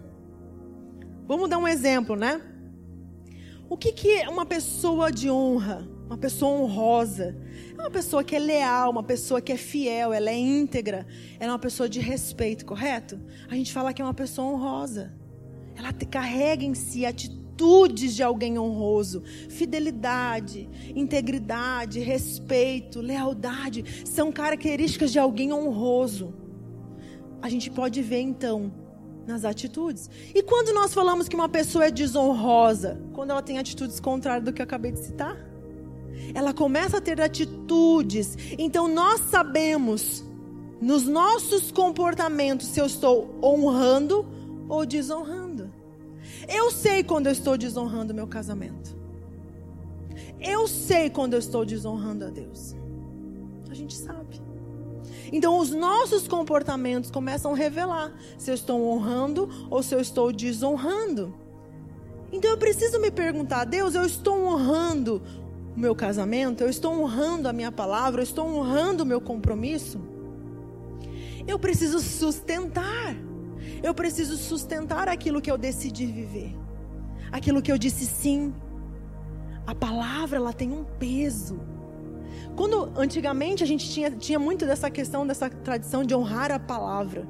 [1.27, 2.41] Vamos dar um exemplo, né?
[3.69, 5.94] O que, que é uma pessoa de honra?
[6.15, 7.37] Uma pessoa honrosa?
[7.77, 11.05] É uma pessoa que é leal, uma pessoa que é fiel, ela é íntegra,
[11.41, 13.21] ela é uma pessoa de respeito, correto?
[13.51, 15.13] A gente fala que é uma pessoa honrosa.
[15.75, 25.19] Ela carrega em si atitudes de alguém honroso, fidelidade, integridade, respeito, lealdade, são características de
[25.19, 26.33] alguém honroso.
[27.43, 28.73] A gente pode ver então
[29.27, 30.09] nas atitudes.
[30.33, 34.53] E quando nós falamos que uma pessoa é desonrosa, quando ela tem atitudes contrárias do
[34.53, 35.54] que eu acabei de citar,
[36.35, 38.37] ela começa a ter atitudes.
[38.59, 40.25] Então nós sabemos
[40.81, 44.27] nos nossos comportamentos se eu estou honrando
[44.69, 45.73] ou desonrando.
[46.49, 48.97] Eu sei quando eu estou desonrando meu casamento.
[50.41, 52.75] Eu sei quando eu estou desonrando a Deus.
[53.71, 54.43] A gente sabe.
[55.33, 60.33] Então, os nossos comportamentos começam a revelar se eu estou honrando ou se eu estou
[60.33, 61.35] desonrando.
[62.31, 65.23] Então, eu preciso me perguntar: Deus, eu estou honrando
[65.77, 66.63] o meu casamento?
[66.63, 68.21] Eu estou honrando a minha palavra?
[68.21, 70.01] Eu estou honrando o meu compromisso?
[71.47, 73.17] Eu preciso sustentar.
[73.83, 76.57] Eu preciso sustentar aquilo que eu decidi viver.
[77.31, 78.55] Aquilo que eu disse sim.
[79.67, 81.59] A palavra, ela tem um peso.
[82.57, 87.27] Quando antigamente a gente tinha, tinha muito dessa questão, dessa tradição de honrar a palavra.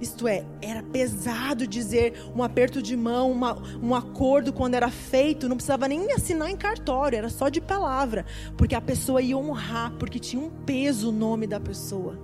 [0.00, 5.48] Isto é, era pesado dizer um aperto de mão, uma, um acordo quando era feito,
[5.48, 8.24] não precisava nem assinar em cartório, era só de palavra,
[8.56, 12.18] porque a pessoa ia honrar, porque tinha um peso o nome da pessoa.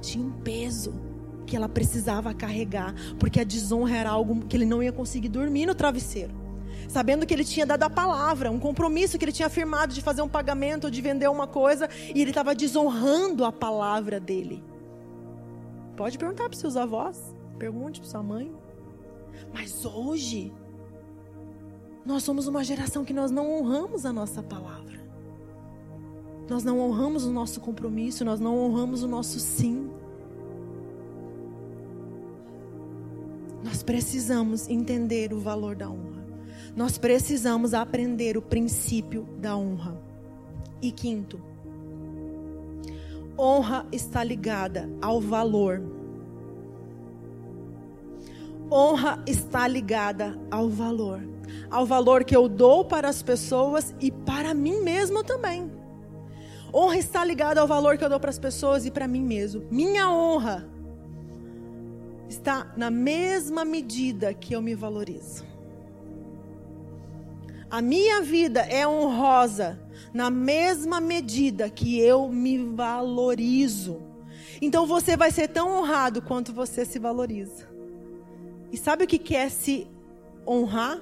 [0.00, 0.94] Tinha um peso
[1.46, 5.66] que ela precisava carregar, porque a desonra era algo que ele não ia conseguir dormir
[5.66, 6.34] no travesseiro.
[6.88, 10.22] Sabendo que ele tinha dado a palavra, um compromisso que ele tinha firmado de fazer
[10.22, 14.62] um pagamento ou de vender uma coisa, e ele estava desonrando a palavra dele.
[15.96, 18.52] Pode perguntar para seus avós, pergunte para sua mãe.
[19.52, 20.52] Mas hoje,
[22.04, 25.00] nós somos uma geração que nós não honramos a nossa palavra.
[26.48, 29.90] Nós não honramos o nosso compromisso, nós não honramos o nosso sim.
[33.64, 36.24] Nós precisamos entender o valor da honra.
[36.76, 40.00] Nós precisamos aprender o princípio da honra.
[40.80, 41.40] E quinto,
[43.38, 45.82] honra está ligada ao valor.
[48.70, 51.20] Honra está ligada ao valor.
[51.70, 55.70] Ao valor que eu dou para as pessoas e para mim mesmo também.
[56.74, 59.64] Honra está ligada ao valor que eu dou para as pessoas e para mim mesmo.
[59.70, 60.68] Minha honra
[62.28, 65.44] está na mesma medida que eu me valorizo.
[67.70, 69.80] A minha vida é honrosa
[70.12, 74.02] na mesma medida que eu me valorizo.
[74.60, 77.68] Então você vai ser tão honrado quanto você se valoriza.
[78.72, 79.86] E sabe o que é se
[80.46, 81.00] honrar?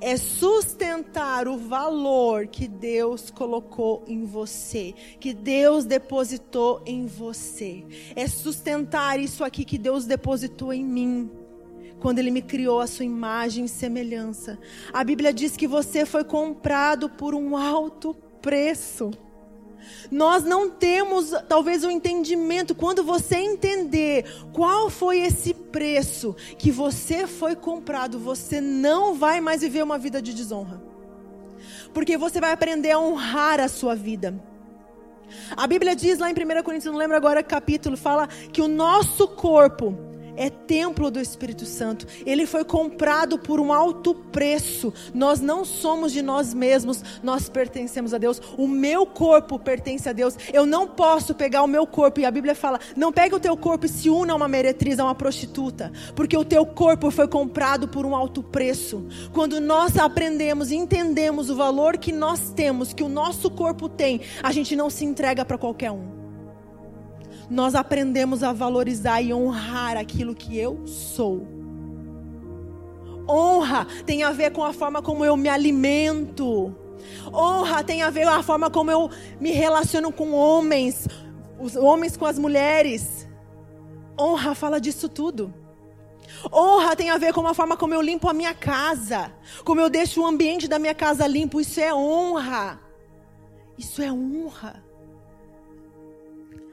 [0.00, 7.84] É sustentar o valor que Deus colocou em você, que Deus depositou em você.
[8.14, 11.30] É sustentar isso aqui que Deus depositou em mim
[12.00, 14.58] quando ele me criou a sua imagem e semelhança.
[14.92, 19.10] A Bíblia diz que você foi comprado por um alto preço.
[20.10, 26.70] Nós não temos talvez o um entendimento quando você entender qual foi esse preço que
[26.70, 30.82] você foi comprado, você não vai mais viver uma vida de desonra.
[31.92, 34.38] Porque você vai aprender a honrar a sua vida.
[35.56, 39.28] A Bíblia diz lá em 1 Coríntios, não lembro agora capítulo, fala que o nosso
[39.28, 40.07] corpo
[40.38, 42.06] é templo do Espírito Santo.
[42.24, 44.94] Ele foi comprado por um alto preço.
[45.12, 48.40] Nós não somos de nós mesmos, nós pertencemos a Deus.
[48.56, 50.36] O meu corpo pertence a Deus.
[50.52, 53.56] Eu não posso pegar o meu corpo, e a Bíblia fala: não pegue o teu
[53.56, 57.26] corpo e se una a uma meretriz, a uma prostituta, porque o teu corpo foi
[57.26, 59.04] comprado por um alto preço.
[59.32, 64.20] Quando nós aprendemos e entendemos o valor que nós temos, que o nosso corpo tem,
[64.42, 66.17] a gente não se entrega para qualquer um
[67.50, 71.46] nós aprendemos a valorizar e honrar aquilo que eu sou.
[73.28, 76.74] Honra tem a ver com a forma como eu me alimento.
[77.32, 81.06] Honra tem a ver com a forma como eu me relaciono com homens,
[81.58, 83.28] os homens com as mulheres.
[84.18, 85.52] Honra fala disso tudo.
[86.52, 89.32] Honra tem a ver com a forma como eu limpo a minha casa,
[89.64, 91.60] como eu deixo o ambiente da minha casa limpo.
[91.60, 92.80] Isso é honra.
[93.76, 94.87] Isso é honra.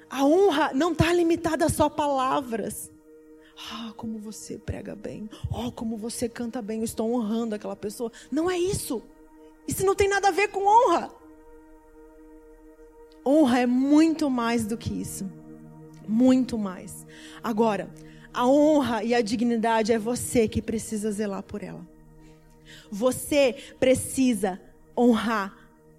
[0.09, 2.91] A honra não está limitada a só palavras.
[3.71, 5.29] Ah, como você prega bem.
[5.49, 6.79] Oh, como você canta bem.
[6.79, 8.11] Eu estou honrando aquela pessoa.
[8.31, 9.01] Não é isso.
[9.67, 11.09] Isso não tem nada a ver com honra.
[13.25, 15.29] Honra é muito mais do que isso.
[16.07, 17.05] Muito mais.
[17.41, 17.89] Agora,
[18.33, 21.87] a honra e a dignidade é você que precisa zelar por ela.
[22.91, 24.61] Você precisa
[24.95, 25.57] honrar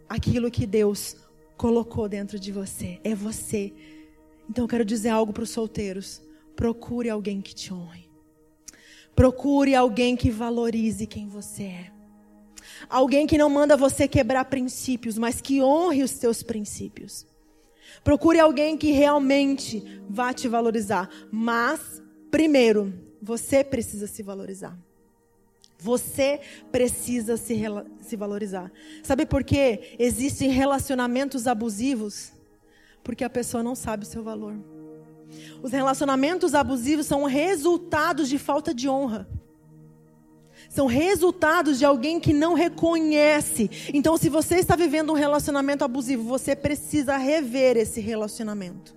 [0.09, 1.17] aquilo que Deus
[1.57, 3.01] colocou dentro de você.
[3.03, 3.73] É você
[4.49, 6.23] então eu quero dizer algo para os solteiros:
[6.55, 8.07] procure alguém que te honre.
[9.15, 11.93] Procure alguém que valorize quem você é.
[12.89, 17.27] Alguém que não manda você quebrar princípios, mas que honre os seus princípios.
[18.05, 21.09] Procure alguém que realmente vá te valorizar.
[21.31, 22.93] Mas, primeiro,
[23.23, 24.79] você precisa se valorizar.
[25.79, 26.41] Você
[26.71, 27.59] precisa se,
[28.01, 28.71] se valorizar.
[29.03, 29.97] Sabe por quê?
[29.99, 32.36] Existem relacionamentos abusivos
[33.07, 34.57] porque a pessoa não sabe o seu valor.
[35.63, 39.29] Os relacionamentos abusivos são resultados de falta de honra.
[40.69, 43.71] São resultados de alguém que não reconhece.
[43.95, 48.97] Então, se você está vivendo um relacionamento abusivo, você precisa rever esse relacionamento.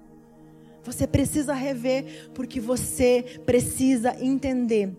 [0.83, 4.91] Você precisa rever porque você precisa entender.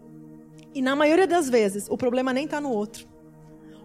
[0.72, 3.09] E na maioria das vezes, o problema nem está no outro.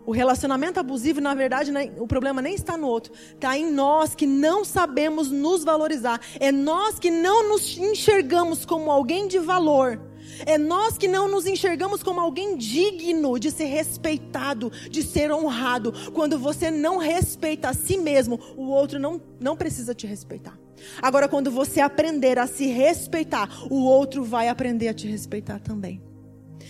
[0.05, 3.11] O relacionamento abusivo, na verdade, o problema nem está no outro.
[3.33, 6.21] Está em nós que não sabemos nos valorizar.
[6.39, 9.99] É nós que não nos enxergamos como alguém de valor.
[10.45, 15.93] É nós que não nos enxergamos como alguém digno de ser respeitado, de ser honrado.
[16.13, 20.57] Quando você não respeita a si mesmo, o outro não, não precisa te respeitar.
[21.01, 26.01] Agora, quando você aprender a se respeitar, o outro vai aprender a te respeitar também.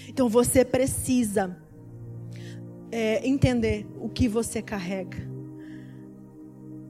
[0.07, 1.57] Então, você precisa
[2.95, 5.17] é, entender o que você carrega.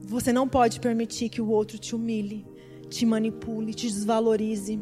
[0.02, 2.46] Você não pode permitir que o outro te humilhe,
[2.88, 4.78] te manipule, te desvalorize.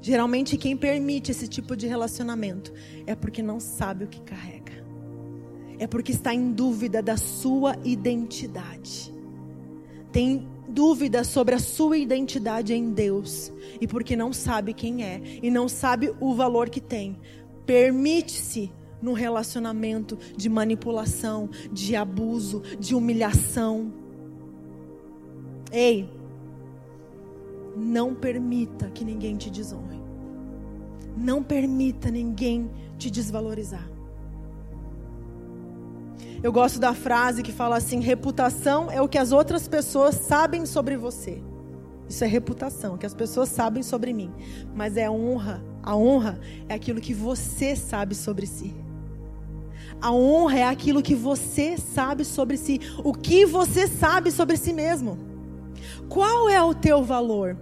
[0.00, 2.72] Geralmente, quem permite esse tipo de relacionamento
[3.06, 4.84] é porque não sabe o que carrega,
[5.78, 9.14] é porque está em dúvida da sua identidade.
[10.10, 15.48] Tem dúvida sobre a sua identidade em Deus e porque não sabe quem é e
[15.48, 17.16] não sabe o valor que tem,
[17.64, 18.72] permite-se
[19.04, 23.92] num relacionamento de manipulação, de abuso, de humilhação.
[25.70, 26.08] Ei,
[27.76, 30.02] não permita que ninguém te desonre.
[31.14, 33.86] Não permita ninguém te desvalorizar.
[36.42, 40.64] Eu gosto da frase que fala assim: reputação é o que as outras pessoas sabem
[40.64, 41.42] sobre você.
[42.08, 44.32] Isso é reputação, que as pessoas sabem sobre mim.
[44.74, 45.62] Mas é honra.
[45.82, 46.40] A honra
[46.70, 48.83] é aquilo que você sabe sobre si.
[50.00, 52.80] A honra é aquilo que você sabe sobre si.
[53.02, 55.18] O que você sabe sobre si mesmo.
[56.08, 57.56] Qual é o teu valor?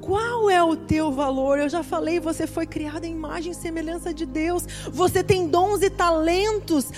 [0.00, 1.58] Qual é o teu valor?
[1.58, 4.66] Eu já falei, você foi criado em imagem e semelhança de Deus.
[4.90, 6.90] Você tem dons e talentos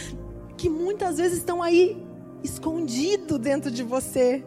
[0.56, 2.00] que muitas vezes estão aí
[2.42, 4.44] escondido dentro de você.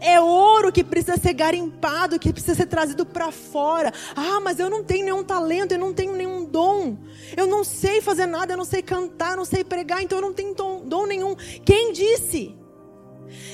[0.00, 3.92] É ouro que precisa ser garimpado, que precisa ser trazido para fora.
[4.16, 6.96] Ah, mas eu não tenho nenhum talento, eu não tenho nenhum dom.
[7.36, 10.22] Eu não sei fazer nada, eu não sei cantar, eu não sei pregar, então eu
[10.22, 11.34] não tenho dom, nenhum.
[11.64, 12.56] Quem disse?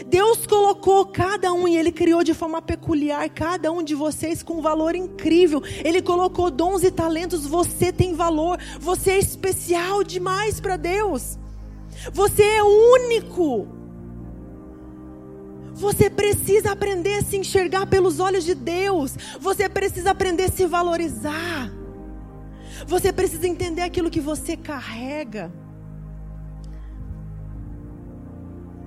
[0.06, 4.54] Deus colocou cada um e Ele criou de forma peculiar cada um de vocês com
[4.54, 5.62] um valor incrível.
[5.84, 7.46] Ele colocou dons e talentos.
[7.46, 8.58] Você tem valor.
[8.80, 11.38] Você é especial demais para Deus.
[12.12, 13.77] Você é único.
[15.78, 19.16] Você precisa aprender a se enxergar pelos olhos de Deus.
[19.38, 21.70] Você precisa aprender a se valorizar.
[22.84, 25.52] Você precisa entender aquilo que você carrega.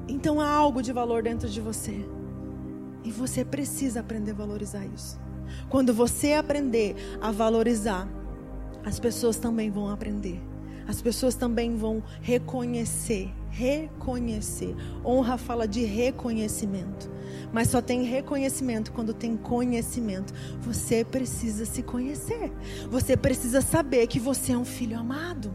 [0.05, 2.05] Então há algo de valor dentro de você.
[3.05, 5.17] E você precisa aprender a valorizar isso.
[5.69, 8.05] Quando você aprender a valorizar,
[8.83, 10.50] as pessoas também vão aprender
[10.87, 13.31] as pessoas também vão reconhecer.
[13.49, 14.75] Reconhecer.
[15.05, 17.09] Honra fala de reconhecimento.
[17.51, 20.33] Mas só tem reconhecimento quando tem conhecimento.
[20.61, 22.51] Você precisa se conhecer.
[22.89, 25.53] Você precisa saber que você é um filho amado.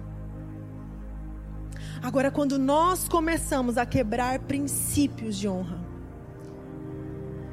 [2.03, 5.81] Agora, quando nós começamos a quebrar princípios de honra,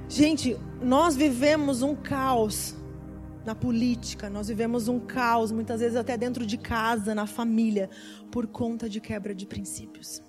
[0.08, 2.76] gente, nós vivemos um caos
[3.46, 7.90] na política, nós vivemos um caos, muitas vezes até dentro de casa, na família,
[8.32, 10.22] por conta de quebra de princípios.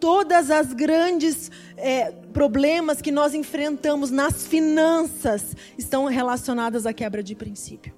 [0.00, 7.36] Todas as grandes é, problemas que nós enfrentamos nas finanças estão relacionadas à quebra de
[7.36, 7.94] princípio.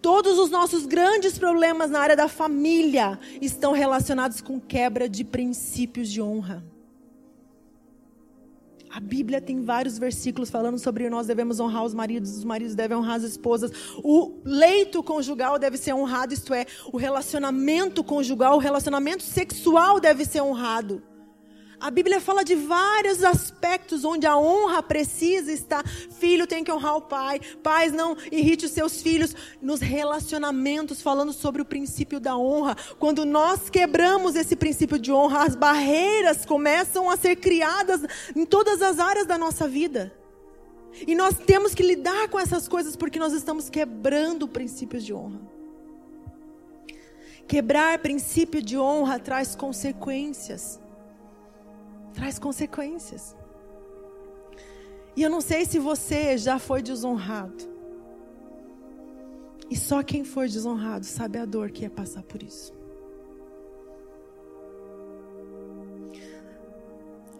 [0.00, 6.08] Todos os nossos grandes problemas na área da família estão relacionados com quebra de princípios
[6.08, 6.64] de honra.
[8.96, 12.96] A Bíblia tem vários versículos falando sobre nós devemos honrar os maridos, os maridos devem
[12.96, 13.70] honrar as esposas.
[14.02, 20.24] O leito conjugal deve ser honrado, isto é, o relacionamento conjugal, o relacionamento sexual deve
[20.24, 21.02] ser honrado.
[21.78, 25.86] A Bíblia fala de vários aspectos onde a honra precisa estar.
[25.86, 29.34] Filho tem que honrar o pai, pais não irrite os seus filhos.
[29.60, 32.76] Nos relacionamentos, falando sobre o princípio da honra.
[32.98, 38.00] Quando nós quebramos esse princípio de honra, as barreiras começam a ser criadas
[38.34, 40.12] em todas as áreas da nossa vida.
[41.06, 45.40] E nós temos que lidar com essas coisas porque nós estamos quebrando princípios de honra.
[47.46, 50.80] Quebrar princípio de honra traz consequências
[52.16, 53.36] traz consequências.
[55.14, 57.76] E eu não sei se você já foi desonrado.
[59.70, 62.72] E só quem for desonrado sabe a dor que é passar por isso.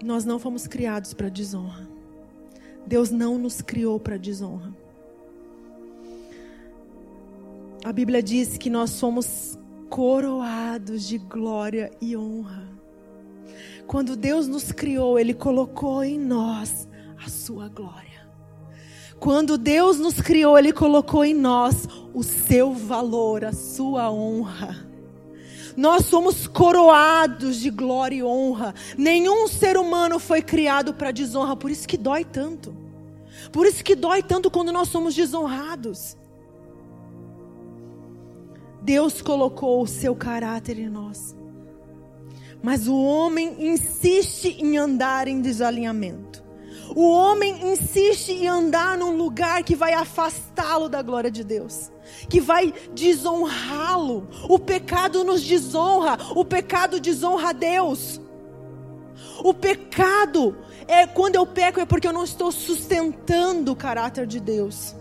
[0.05, 1.89] Nós não fomos criados para desonra.
[2.87, 4.73] Deus não nos criou para desonra.
[7.83, 9.59] A Bíblia diz que nós somos
[9.89, 12.76] coroados de glória e honra.
[13.87, 16.89] Quando Deus nos criou, Ele colocou em nós
[17.25, 18.27] a sua glória.
[19.19, 24.87] Quando Deus nos criou, Ele colocou em nós o seu valor, a sua honra.
[25.77, 28.75] Nós somos coroados de glória e honra.
[28.97, 32.75] Nenhum ser humano foi criado para desonra, por isso que dói tanto.
[33.53, 36.17] Por isso que dói tanto quando nós somos desonrados.
[38.83, 41.36] Deus colocou o seu caráter em nós.
[42.67, 46.43] Mas o homem insiste em andar em desalinhamento.
[46.97, 51.93] O homem insiste em andar num lugar que vai afastá-lo da glória de Deus,
[52.29, 54.29] que vai desonrá-lo.
[54.49, 58.21] O pecado nos desonra, o pecado desonra a Deus.
[59.45, 60.59] O pecado
[60.89, 64.93] é quando eu peco é porque eu não estou sustentando o caráter de Deus.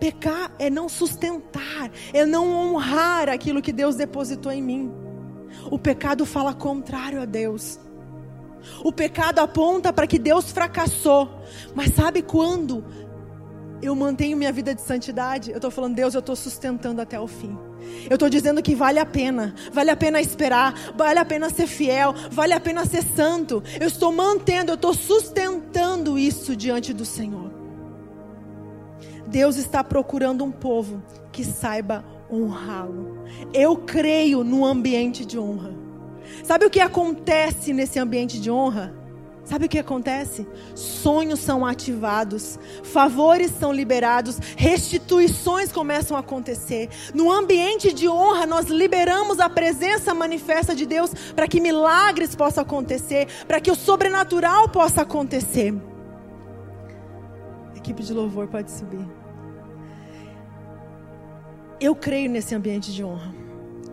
[0.00, 5.01] Pecar é não sustentar, é não honrar aquilo que Deus depositou em mim.
[5.70, 7.78] O pecado fala contrário a Deus.
[8.84, 11.28] O pecado aponta para que Deus fracassou.
[11.74, 12.84] Mas sabe quando
[13.82, 15.50] eu mantenho minha vida de santidade?
[15.50, 17.58] Eu estou falando, Deus, eu estou sustentando até o fim.
[18.08, 21.66] Eu estou dizendo que vale a pena, vale a pena esperar, vale a pena ser
[21.66, 23.62] fiel, vale a pena ser santo.
[23.80, 27.50] Eu estou mantendo, eu estou sustentando isso diante do Senhor.
[29.26, 33.22] Deus está procurando um povo que saiba honrá-lo.
[33.52, 35.74] Eu creio no ambiente de honra.
[36.42, 38.94] Sabe o que acontece nesse ambiente de honra?
[39.44, 40.46] Sabe o que acontece?
[40.74, 46.88] Sonhos são ativados, favores são liberados, restituições começam a acontecer.
[47.12, 52.62] No ambiente de honra, nós liberamos a presença manifesta de Deus para que milagres possam
[52.62, 55.74] acontecer, para que o sobrenatural possa acontecer.
[57.74, 59.21] A equipe de louvor pode subir.
[61.82, 63.34] Eu creio nesse ambiente de honra,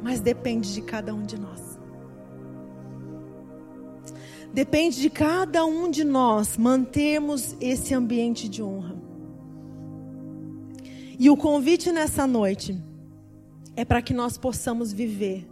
[0.04, 1.80] mas depende de cada um de nós.
[4.54, 8.96] Depende de cada um de nós mantermos esse ambiente de honra.
[11.18, 12.80] E o convite nessa noite
[13.76, 15.50] é para que nós possamos viver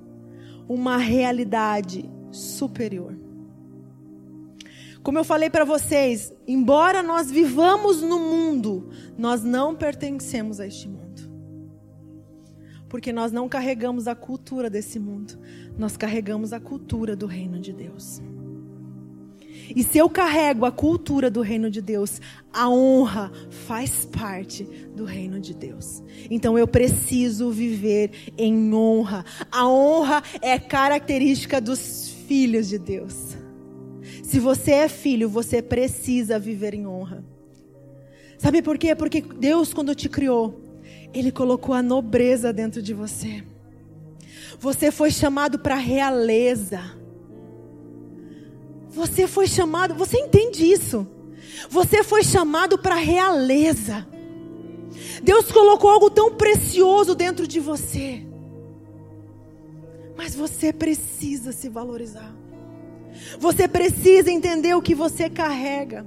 [0.69, 3.17] uma realidade superior.
[5.01, 10.87] Como eu falei para vocês, embora nós vivamos no mundo, nós não pertencemos a este
[10.87, 11.06] mundo.
[12.89, 15.37] Porque nós não carregamos a cultura desse mundo,
[15.77, 18.21] nós carregamos a cultura do reino de Deus.
[19.75, 22.21] E se eu carrego a cultura do reino de Deus,
[22.53, 24.63] a honra faz parte
[24.95, 26.01] do reino de Deus.
[26.29, 29.25] Então eu preciso viver em honra.
[29.51, 33.35] A honra é característica dos filhos de Deus.
[34.23, 37.23] Se você é filho, você precisa viver em honra.
[38.37, 38.95] Sabe por quê?
[38.95, 40.61] Porque Deus, quando te criou,
[41.13, 43.43] Ele colocou a nobreza dentro de você.
[44.59, 46.81] Você foi chamado para realeza.
[48.89, 51.07] Você foi chamado, você entende isso?
[51.69, 54.07] Você foi chamado para realeza.
[55.23, 58.25] Deus colocou algo tão precioso dentro de você.
[60.15, 62.33] Mas você precisa se valorizar.
[63.39, 66.05] Você precisa entender o que você carrega.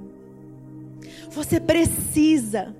[1.29, 2.75] Você precisa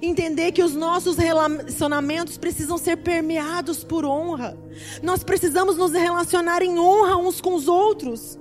[0.00, 4.56] entender que os nossos relacionamentos precisam ser permeados por honra.
[5.02, 8.38] Nós precisamos nos relacionar em honra uns com os outros.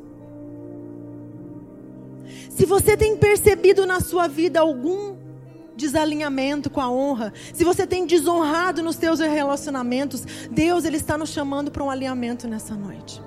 [2.50, 5.16] Se você tem percebido na sua vida algum
[5.76, 11.30] desalinhamento com a honra, se você tem desonrado nos seus relacionamentos, Deus ele está nos
[11.30, 13.22] chamando para um alinhamento nessa noite.